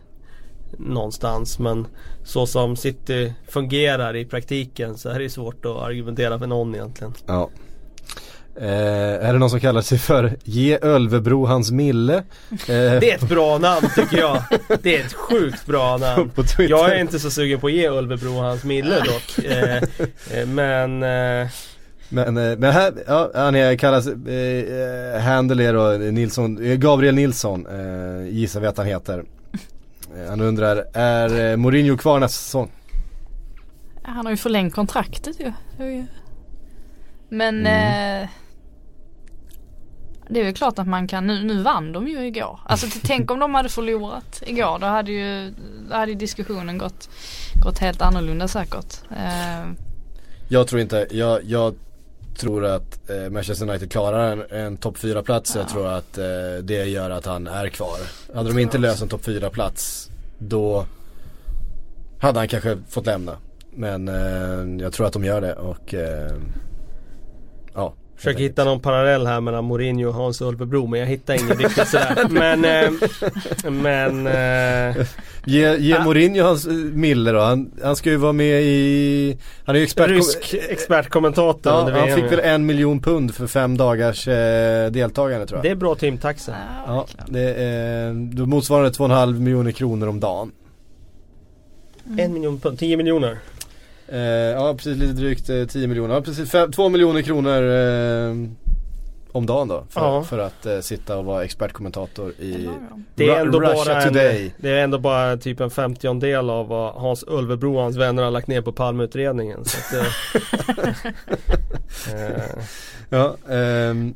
[0.77, 1.59] någonstans.
[1.59, 1.87] Men
[2.23, 7.13] så som City fungerar i praktiken så är det svårt att argumentera för någon egentligen.
[7.25, 7.49] Ja.
[8.61, 12.15] Eh, är det någon som kallar sig för Ge Ölvebro hans mille?
[12.15, 12.23] Eh,
[12.67, 14.43] Det är ett bra namn tycker jag.
[14.81, 16.29] Det är ett sjukt bra namn.
[16.29, 16.69] på Twitter.
[16.69, 19.45] Jag är inte så sugen på att ge Ulvebro hans mille dock.
[19.45, 19.75] Eh,
[20.39, 21.47] eh, men eh,
[22.09, 27.67] Men, eh, men här, ja, han är, kallas, eh, handle är då Nilsson, Gabriel Nilsson,
[27.67, 29.23] eh, gissar vi att han heter.
[30.29, 32.71] Han undrar, är Mourinho kvar nästa säsong?
[34.03, 35.53] Han har ju förlängt kontraktet ju-
[37.29, 38.23] Men Mm.
[38.23, 38.29] eh,
[40.33, 42.59] Det är väl klart att man kan, nu, nu vann de ju igår.
[42.65, 44.79] Alltså tänk om de hade förlorat igår.
[44.79, 45.53] Då hade ju,
[45.89, 47.09] då hade diskussionen gått,
[47.63, 48.95] gått helt annorlunda säkert.
[49.11, 49.71] Eh,
[50.49, 51.75] Jag tror inte, jag, jag
[52.37, 55.55] tror att eh, Manchester United klarar en, en topp 4 plats.
[55.55, 56.23] Jag tror att eh,
[56.63, 57.97] det gör att han är kvar.
[58.35, 60.85] Hade de inte löst en topp 4 plats då
[62.19, 63.37] hade han kanske fått lämna.
[63.75, 66.31] Men eh, jag tror att de gör det och eh,
[67.73, 67.93] ja.
[68.21, 71.87] Försöker hitta någon parallell här mellan Mourinho och Hans Ulvebro men jag hittar ingen riktigt
[71.87, 72.27] sådär.
[72.29, 72.91] Men, eh,
[73.71, 75.05] men eh,
[75.45, 76.03] Ge, ge Ah.
[76.03, 77.39] Mourinho hans eh, mille då.
[77.39, 82.21] Han, han ska ju vara med i, han är ju expert rysk expertkommentator Ja, han
[82.21, 85.63] fick väl en miljon pund för fem dagars eh, deltagande tror jag.
[85.63, 86.55] Det är bra timtaxa.
[86.87, 90.51] Ja, det då motsvarar det 2,5 miljoner kronor om dagen.
[92.17, 93.37] En miljon pund, 10 miljoner.
[94.11, 96.15] Eh, ja, precis lite drygt eh, 10 miljoner.
[96.15, 98.35] Ja, precis 2 miljoner kronor eh,
[99.31, 99.83] om dagen då.
[99.89, 100.23] För, Ja.
[100.23, 102.69] för att eh, sitta och vara expertkomentator i
[103.15, 104.53] Det är ändå Russia bara en, Today.
[104.57, 108.31] Det är ändå bara typ en femtiondel av vad Hans Ulvebro och hans vänner har
[108.31, 109.65] lagt ner på Palmeutredningen.
[109.65, 110.07] Så att, eh,
[112.15, 112.41] eh,
[113.09, 114.13] Ja, ehm,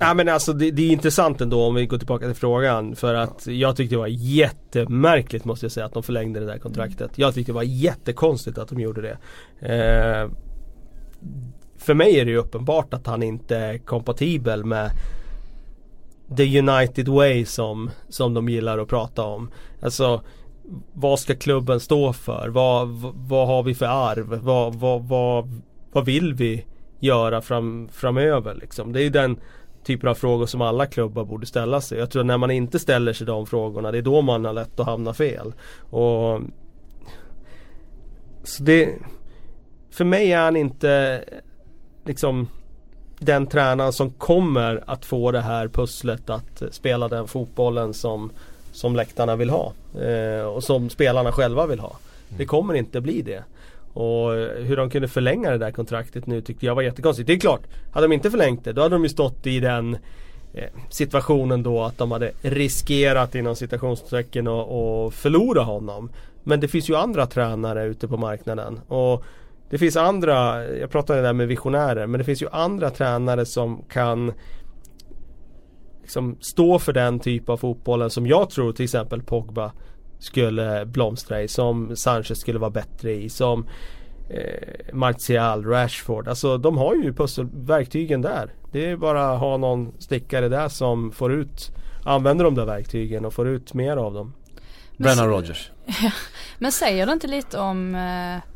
[0.00, 2.96] Nej men alltså det, det är intressant ändå om vi går tillbaka till frågan.
[2.96, 6.58] För att jag tyckte det var jättemärkligt måste jag säga att de förlängde det där
[6.58, 7.10] kontraktet.
[7.14, 9.18] Jag tyckte det var jättekonstigt att de gjorde det.
[9.60, 10.30] Eh,
[11.78, 14.90] för mig är det ju uppenbart att han inte är kompatibel med
[16.36, 19.50] The United Way som, som de gillar att prata om.
[19.82, 20.22] Alltså
[20.92, 22.48] vad ska klubben stå för?
[22.48, 24.40] Vad, vad, vad har vi för arv?
[24.42, 25.60] Vad, vad, vad,
[25.92, 26.64] vad vill vi
[27.00, 28.92] göra fram, framöver liksom?
[28.92, 29.40] Det är ju den
[29.84, 31.98] typen av frågor som alla klubbar borde ställa sig.
[31.98, 34.52] Jag tror att när man inte ställer sig de frågorna det är då man har
[34.52, 35.52] lätt att hamna fel.
[35.90, 36.40] Och
[38.44, 38.94] så det
[39.90, 41.24] För mig är han inte
[42.04, 42.48] liksom
[43.18, 48.30] den tränaren som kommer att få det här pusslet att spela den fotbollen som,
[48.72, 49.72] som läktarna vill ha.
[50.00, 51.96] Eh, och som spelarna själva vill ha.
[52.28, 53.44] Det kommer inte bli det.
[53.92, 54.32] Och
[54.64, 57.26] hur de kunde förlänga det där kontraktet nu tyckte jag var jättekonstigt.
[57.26, 57.62] Det är klart,
[57.92, 59.98] hade de inte förlängt det då hade de ju stått i den
[60.54, 66.10] eh, situationen då att de hade riskerat inom citationstecken och, och förlora honom.
[66.44, 68.80] Men det finns ju andra tränare ute på marknaden.
[68.88, 69.24] Och
[69.70, 73.82] det finns andra, jag pratade där med visionärer, men det finns ju andra tränare som
[73.82, 74.32] kan
[76.02, 79.72] liksom stå för den typ av fotbollen som jag tror till exempel Pogba
[80.20, 81.48] skulle blomstra i.
[81.48, 83.28] Som Sanchez skulle vara bättre i.
[83.28, 83.66] Som
[84.30, 86.28] eh, Martial, Rashford.
[86.28, 88.54] Alltså de har ju pusselverktygen där.
[88.72, 91.70] Det är bara att ha någon stickare där som får ut
[92.04, 94.34] använder de där verktygen och får ut mer av dem.
[94.96, 95.70] Brennan Rogers.
[96.58, 98.50] Men säger det inte lite om eh,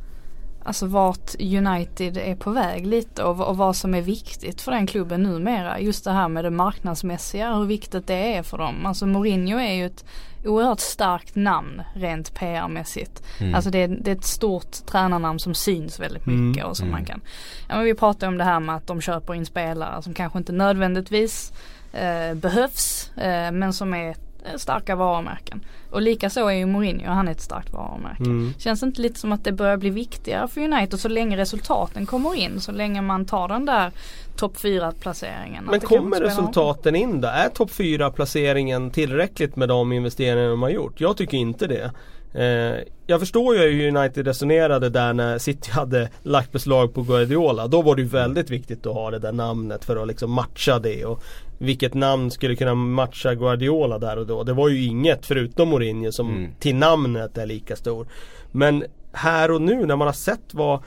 [0.66, 4.86] Alltså vart United är på väg lite och, och vad som är viktigt för den
[4.86, 5.80] klubben numera.
[5.80, 8.86] Just det här med det marknadsmässiga, hur viktigt det är för dem.
[8.86, 10.04] Alltså Mourinho är ju ett
[10.44, 13.22] oerhört starkt namn rent PR-mässigt.
[13.40, 13.54] Mm.
[13.54, 16.70] Alltså det är, det är, ett stort tränarnamn som syns väldigt mycket mm.
[16.70, 16.92] och som mm.
[16.92, 17.20] man kan.
[17.68, 20.38] Ja men vi pratar om det här med att de köper in spelare som kanske
[20.38, 21.52] inte nödvändigtvis
[21.92, 25.64] eh, behövs eh, men som är Eh, starka varumärken.
[25.90, 28.24] Och likaså är ju Mourinho, han är ett starkt varumärke.
[28.24, 28.54] Mm.
[28.58, 32.06] Känns det inte lite som att det börjar bli viktigare för United så länge resultaten
[32.06, 33.92] kommer in, så länge man tar den där
[34.36, 35.64] topp 4 placeringen.
[35.64, 37.28] Men kommer resultaten in då?
[37.28, 41.00] Är topp 4 placeringen tillräckligt med de investeringar de har gjort?
[41.00, 41.90] Jag tycker inte det.
[42.34, 47.66] Eh, jag förstår ju hur United resonerade där när City hade lagt beslag på Guardiola.
[47.66, 50.78] Då var det ju väldigt viktigt att ha det där namnet för att liksom matcha
[50.78, 51.04] det.
[51.04, 51.22] Och
[51.58, 54.42] vilket namn skulle kunna matcha Guardiola där och då.
[54.42, 56.50] Det var ju inget förutom Mourinho som mm.
[56.60, 58.06] till namnet är lika stor.
[58.52, 60.82] Men här och nu när man har sett vad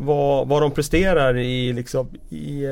[0.00, 2.64] vad, vad de presterar i liksom i,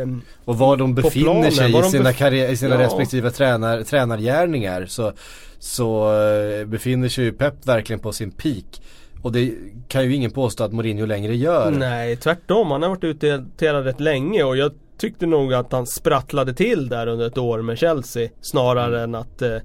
[0.45, 2.81] Och var de befinner planen, sig i sina, karriär, i sina ja.
[2.81, 5.13] respektive tränar, tränargärningar så,
[5.59, 8.83] så eh, befinner sig ju Pep verkligen på sin peak.
[9.23, 9.55] Och det
[9.89, 11.71] kan ju ingen påstå att Mourinho längre gör.
[11.71, 16.55] Nej tvärtom, han har varit ute rätt länge och jag tyckte nog att han sprattlade
[16.55, 19.03] till där under ett år med Chelsea snarare mm.
[19.03, 19.57] än att, eh,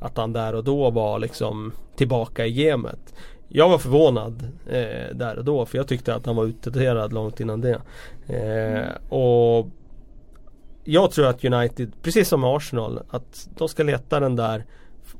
[0.00, 3.14] att han där och då var liksom tillbaka i gamet.
[3.54, 7.40] Jag var förvånad eh, där och då för jag tyckte att han var utdaterad långt
[7.40, 7.80] innan det.
[8.26, 9.68] Eh, och
[10.84, 14.64] jag tror att United, precis som Arsenal, att de ska leta den där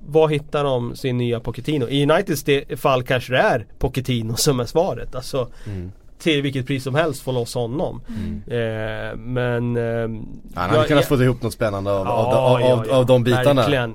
[0.07, 1.89] Var hittar de sin nya Pochettino?
[1.89, 2.45] I Uniteds
[2.81, 5.15] fall kanske det är Pochettino som är svaret.
[5.15, 8.01] Alltså, mm till vilket pris som helst få loss honom.
[8.09, 8.43] Mm.
[8.47, 9.77] Eh, men...
[9.77, 10.23] Eh,
[10.55, 12.97] Han hade kunnat få ihop något spännande av, ja, av, av, ja, ja.
[12.97, 13.55] av de bitarna.
[13.55, 13.95] Verkligen.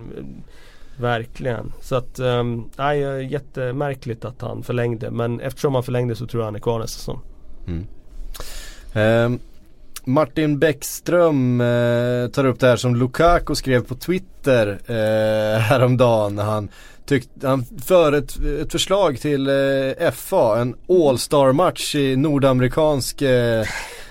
[0.97, 1.73] Verkligen.
[1.81, 5.11] Så att, um, nej, eh, jättemärkligt att han förlängde.
[5.11, 7.21] Men eftersom han förlängde så tror jag han är kvar nästa säsong.
[7.67, 7.87] Mm.
[9.25, 9.39] Um,
[10.03, 16.43] Martin Bäckström eh, tar upp det här som Lukaku skrev på Twitter eh, häromdagen när
[16.43, 16.69] han
[17.05, 23.65] tyckte, han för ett, ett förslag till eh, FA, en All-star match i nordamerikansk eh,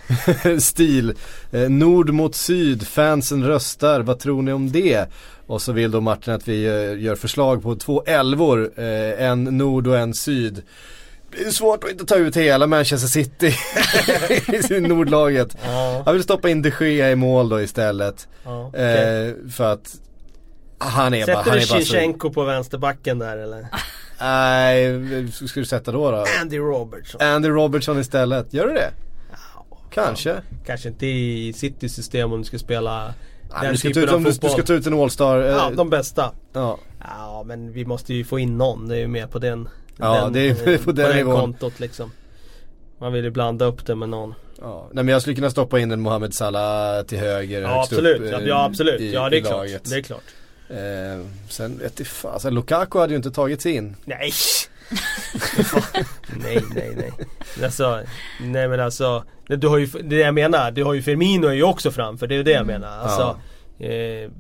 [0.59, 1.15] stil.
[1.51, 5.09] Eh, nord mot syd, fansen röstar, vad tror ni om det?
[5.47, 9.45] Och så vill då Martin att vi eh, gör förslag på två elvor, eh, en
[9.45, 10.63] nord och en syd.
[11.31, 13.55] Det är svårt att inte ta ut hela Manchester City
[14.75, 15.57] i nordlaget.
[15.65, 16.03] Ja.
[16.07, 18.29] Jag vill stoppa in de Gea i mål då istället.
[18.45, 19.29] Ja, okay.
[19.29, 19.97] eh, för att
[20.79, 23.67] han är Sätter bara, han du Shevchenko på vänsterbacken där eller?
[24.21, 26.25] Nej, ska du sätta då då?
[26.41, 27.21] Andy Robertson.
[27.21, 28.91] Andy Robertson istället, gör du det?
[29.31, 30.37] Ja, Kanske.
[30.67, 33.15] Kanske inte i City system om du ska spela
[33.53, 35.39] Nej, du, ska ta ut, om du, du ska ta ut en All-star.
[35.39, 36.33] Eh, ja, de bästa.
[36.53, 36.79] Ja.
[37.01, 38.89] ja, men vi måste ju få in någon.
[38.89, 39.69] Det är ju mer på den.
[39.97, 42.11] Ja, den, det är på, på den, den kontot liksom.
[42.99, 44.35] Man vill ju blanda upp det med någon.
[44.61, 48.21] Ja, nej men jag skulle kunna stoppa in en Mohamed Salah till höger Ja absolut,
[48.21, 49.01] upp, ja, absolut.
[49.01, 49.67] I, ja det är klart.
[49.83, 50.25] Det är klart.
[50.69, 53.97] Eh, sen vet jag fan, alltså Lukaku hade ju inte tagit sig in.
[54.05, 54.33] Nej!
[56.43, 57.13] nej, nej, nej.
[57.65, 58.01] Alltså,
[58.41, 59.25] nej men alltså.
[59.49, 62.27] Du har ju, det jag menar, du har ju Firmino är ju också framför.
[62.27, 62.81] Det är ju det jag mm.
[62.81, 62.99] menar.
[62.99, 63.39] Alltså,
[63.79, 63.87] ja.
[63.87, 64.31] eh,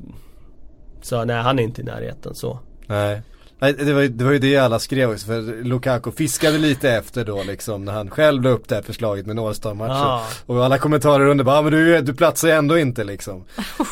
[1.02, 2.58] så nej, han är inte i närheten så.
[2.86, 3.22] Nej.
[3.58, 7.24] Nej, det var, det var ju det alla skrev också för Lukaku fiskade lite efter
[7.24, 10.22] då liksom när han själv la upp det här förslaget med nålstar matcher ah.
[10.46, 13.44] Och alla kommentarer under bara, ah, men du, du platsar ju ändå inte liksom.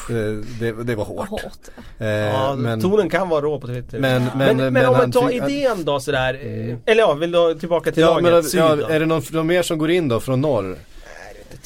[0.09, 1.29] det, det, det, var hårt.
[1.29, 1.69] hårt.
[1.99, 3.99] Eh, ja, men, tonen kan vara rå på Twitter.
[3.99, 6.79] Men, men, men, men, men om man tar idén då sådär, mm.
[6.87, 8.33] eller ja, vill du tillbaka till ja, laget?
[8.33, 10.77] Men, Syd, ja, är det någon, någon mer som går in då från norr?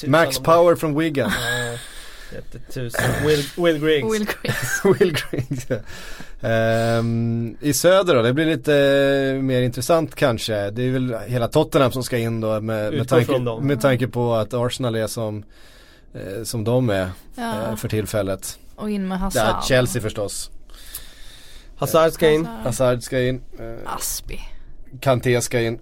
[0.02, 1.32] Nej, Max Power från Wigan.
[2.32, 3.26] Jättetusen.
[3.26, 4.14] Will, Will Griggs.
[4.14, 4.84] Will Griggs.
[5.00, 5.78] Will Griggs ja.
[6.40, 8.72] Um, I söder då, det blir lite
[9.42, 10.70] mer intressant kanske.
[10.70, 14.34] Det är väl hela Tottenham som ska in då med, med, tanke, med tanke på
[14.34, 15.44] att Arsenal är som,
[16.14, 17.70] eh, som de är ja.
[17.70, 18.58] eh, för tillfället.
[18.76, 19.48] Och in med Hazard.
[19.48, 20.50] Ja, Chelsea förstås.
[21.76, 22.46] Hazard ska in.
[22.46, 23.42] Hazard ska in.
[23.58, 24.40] Eh, Aspi.
[25.00, 25.78] Kanté ska in.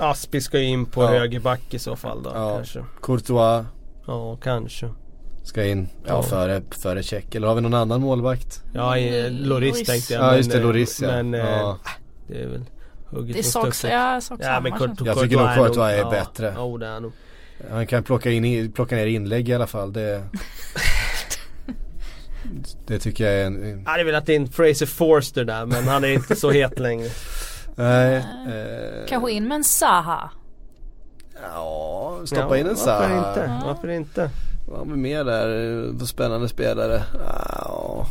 [0.00, 1.08] Aspi ska in på ja.
[1.08, 2.54] högerback i så fall då ja.
[2.54, 2.84] kanske.
[3.02, 3.66] Courtois.
[4.06, 4.88] Ja, kanske.
[5.42, 6.22] Ska in, ja, ja.
[6.22, 7.34] före, före check.
[7.34, 8.62] Eller har vi någon annan målvakt?
[8.72, 10.22] Ja, i, Loris, Loris tänkte jag.
[10.22, 11.08] Ja, just det, Loris ja.
[11.08, 11.70] Men ja.
[11.70, 11.76] Äh,
[12.28, 12.64] det är väl
[13.06, 16.10] hugget Det är sak, ja, sak ja, men Kurt, Jag tycker nog Courtois är, är
[16.10, 16.52] bättre.
[16.56, 17.12] Ja, det är nog.
[17.70, 19.92] Han kan plocka, in, plocka ner inlägg i alla fall.
[19.92, 20.24] Det,
[22.86, 23.82] det tycker jag är en...
[23.84, 27.08] Jag hade velat in Fraser Forster där men han är inte så het längre.
[27.80, 28.16] Nej.
[28.16, 30.30] Eh, Kanske in med en Saha.
[31.42, 33.08] Ja, stoppa ja, in en Saha.
[33.08, 33.64] Varför inte?
[33.66, 34.30] Varför inte?
[34.68, 37.02] Vad har vi mer där för spännande spelare?
[37.14, 38.06] Ja.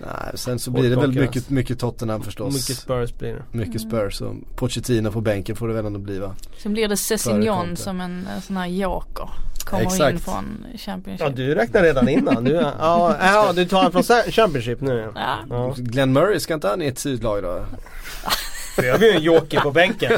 [0.00, 2.54] Nej, sen så blir det väl mycket, mycket Tottenham förstås.
[2.54, 3.58] Mycket Spurs blir det.
[3.58, 6.34] Mycket Spurs och Pochettino på bänken får det väl ändå bli va?
[6.62, 9.28] Sen blir det Sessignon som en sån här joker.
[9.64, 10.12] Kommer Exakt.
[10.12, 11.26] in från Championship.
[11.26, 12.44] Ja du räknar redan innan.
[12.44, 15.38] Du, ja, ja, du tar han från Championship nu ja.
[15.50, 15.74] ja.
[15.76, 17.64] Glenn Murray, ska inte han i ett sydlag då?
[18.78, 20.12] Vi har ju en joker på bänken.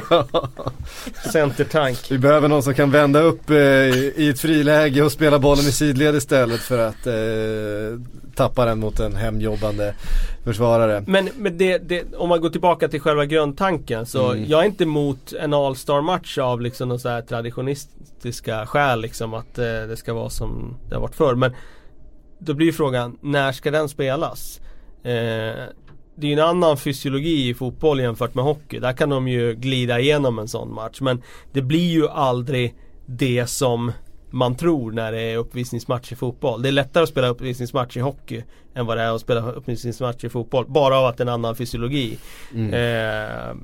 [1.33, 1.99] Centertank.
[2.11, 5.73] Vi behöver någon som kan vända upp eh, i ett friläge och spela bollen i
[5.73, 8.01] sidled istället för att eh,
[8.35, 9.95] tappa den mot en hemjobbande
[10.45, 11.05] försvarare.
[11.07, 14.45] Men, men det, det, om man går tillbaka till själva grundtanken så mm.
[14.49, 19.35] jag är inte emot en All-Star match av liksom någon så här traditionistiska skäl liksom
[19.35, 21.35] att eh, det ska vara som det har varit förr.
[21.35, 21.55] Men
[22.39, 24.61] då blir frågan, när ska den spelas?
[25.03, 25.65] Eh,
[26.19, 28.79] det är ju en annan fysiologi i fotboll jämfört med hockey.
[28.79, 31.01] Där kan de ju glida igenom en sån match.
[31.01, 31.23] Men
[31.53, 32.75] det blir ju aldrig
[33.07, 33.93] det som
[34.31, 36.63] man tror när det är uppvisningsmatch i fotboll.
[36.63, 38.43] Det är lättare att spela uppvisningsmatch i hockey
[38.75, 40.65] än vad det är att spela uppvisningsmatch i fotboll.
[40.69, 42.19] Bara av att det är en annan fysiologi.
[42.55, 42.75] Mm.
[42.75, 43.57] Eh,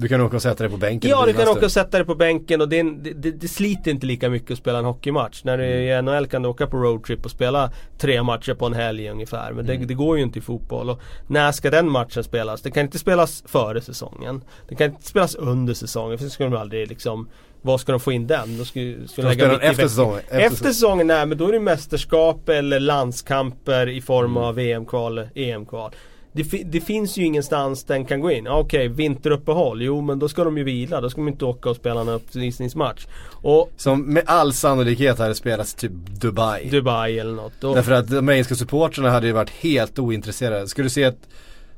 [0.00, 2.06] du kan åka och sätta dig på bänken Ja du kan åka och sätta dig
[2.06, 5.44] på bänken och det, det, det, det, sliter inte lika mycket att spela en hockeymatch.
[5.44, 8.66] När du är i NHL kan du åka på roadtrip och spela tre matcher på
[8.66, 9.52] en helg ungefär.
[9.52, 9.86] Men mm.
[9.86, 10.90] det, går ju inte i fotboll.
[10.90, 12.62] Och när ska den matchen spelas?
[12.62, 14.44] Det kan inte spelas före säsongen.
[14.68, 17.28] Det kan inte spelas under säsongen för det skulle de aldrig liksom
[17.62, 18.58] vad ska de få in den?
[18.58, 20.18] De skulle, skulle de lägga efter säsongen?
[20.18, 24.42] Efter, efter säsongen, nej men då är det mästerskap eller landskamper i form mm.
[24.42, 25.92] av VM-kval, EM-kval
[26.32, 28.48] det, det, finns ju ingenstans den kan gå in.
[28.48, 29.82] Okej, okay, vinteruppehåll.
[29.82, 31.00] Jo men då ska de ju vila.
[31.00, 33.06] Då ska de inte åka och spela en uppvisningsmatch.
[33.30, 36.68] Och Som med all sannolikhet hade spelats typ Dubai.
[36.70, 37.64] Dubai eller något.
[37.64, 40.68] Och, Därför att de engelska supportrarna hade ju varit helt ointresserade.
[40.68, 41.28] Ska du se ett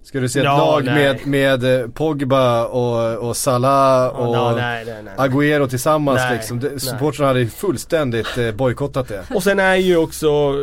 [0.04, 4.54] Ska du se ett ja, lag med, med eh, Pogba och, och Salah och ja,
[4.56, 6.78] nej, nej, nej, Agüero tillsammans liksom.
[6.78, 9.24] Supportrarna hade ju fullständigt eh, bojkottat det.
[9.34, 10.54] Och sen är ju också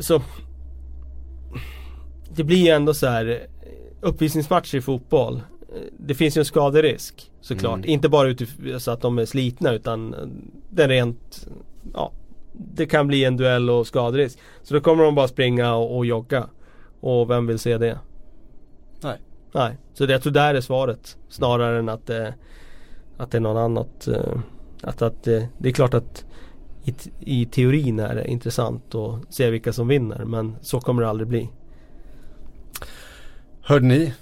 [0.00, 0.22] så
[2.36, 3.46] det blir ju ändå så här
[4.00, 5.40] uppvisningsmatcher i fotboll.
[5.98, 7.76] Det finns ju en skaderisk såklart.
[7.78, 7.90] Mm.
[7.90, 10.14] Inte bara utifrån så att de är slitna utan
[10.70, 11.48] det rent
[11.94, 12.12] Ja
[12.52, 14.38] Det kan bli en duell och skaderisk.
[14.62, 16.48] Så då kommer de bara springa och, och jogga.
[17.00, 17.98] Och vem vill se det?
[19.00, 19.18] Nej.
[19.52, 19.78] Nej.
[19.94, 21.16] Så det, jag tror där är svaret.
[21.28, 22.28] Snarare än att, eh,
[23.16, 24.08] att det är något annat.
[24.08, 24.38] Eh,
[24.82, 26.24] att, att eh, det är klart att
[26.84, 30.24] i, i teorin är det intressant att se vilka som vinner.
[30.24, 31.50] Men så kommer det aldrig bli.
[33.66, 34.12] Hörde ni?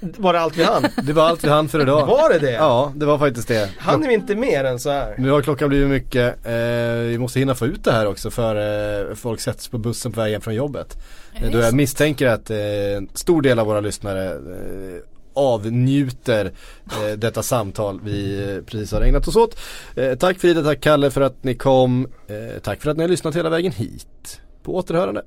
[0.00, 0.84] Var det allt vi hann?
[1.02, 2.06] Det var allt vi hann för idag.
[2.06, 2.52] Var det det?
[2.52, 3.70] Ja, det var faktiskt det.
[3.78, 5.14] Han vi inte mer än så här?
[5.18, 6.46] Nu har klockan blivit mycket.
[6.46, 6.52] Eh,
[6.98, 10.20] vi måste hinna få ut det här också för eh, folk sätts på bussen på
[10.20, 10.96] vägen från jobbet.
[11.34, 12.58] Eh, då jag misstänker att eh,
[12.96, 15.02] en stor del av våra lyssnare eh,
[15.34, 16.52] avnjuter
[16.86, 19.58] eh, detta samtal vi eh, precis har ägnat oss åt.
[19.96, 22.08] Eh, tack Frida, tack Kalle för att ni kom.
[22.28, 24.40] Eh, tack för att ni har lyssnat hela vägen hit.
[24.62, 25.22] På återhörande.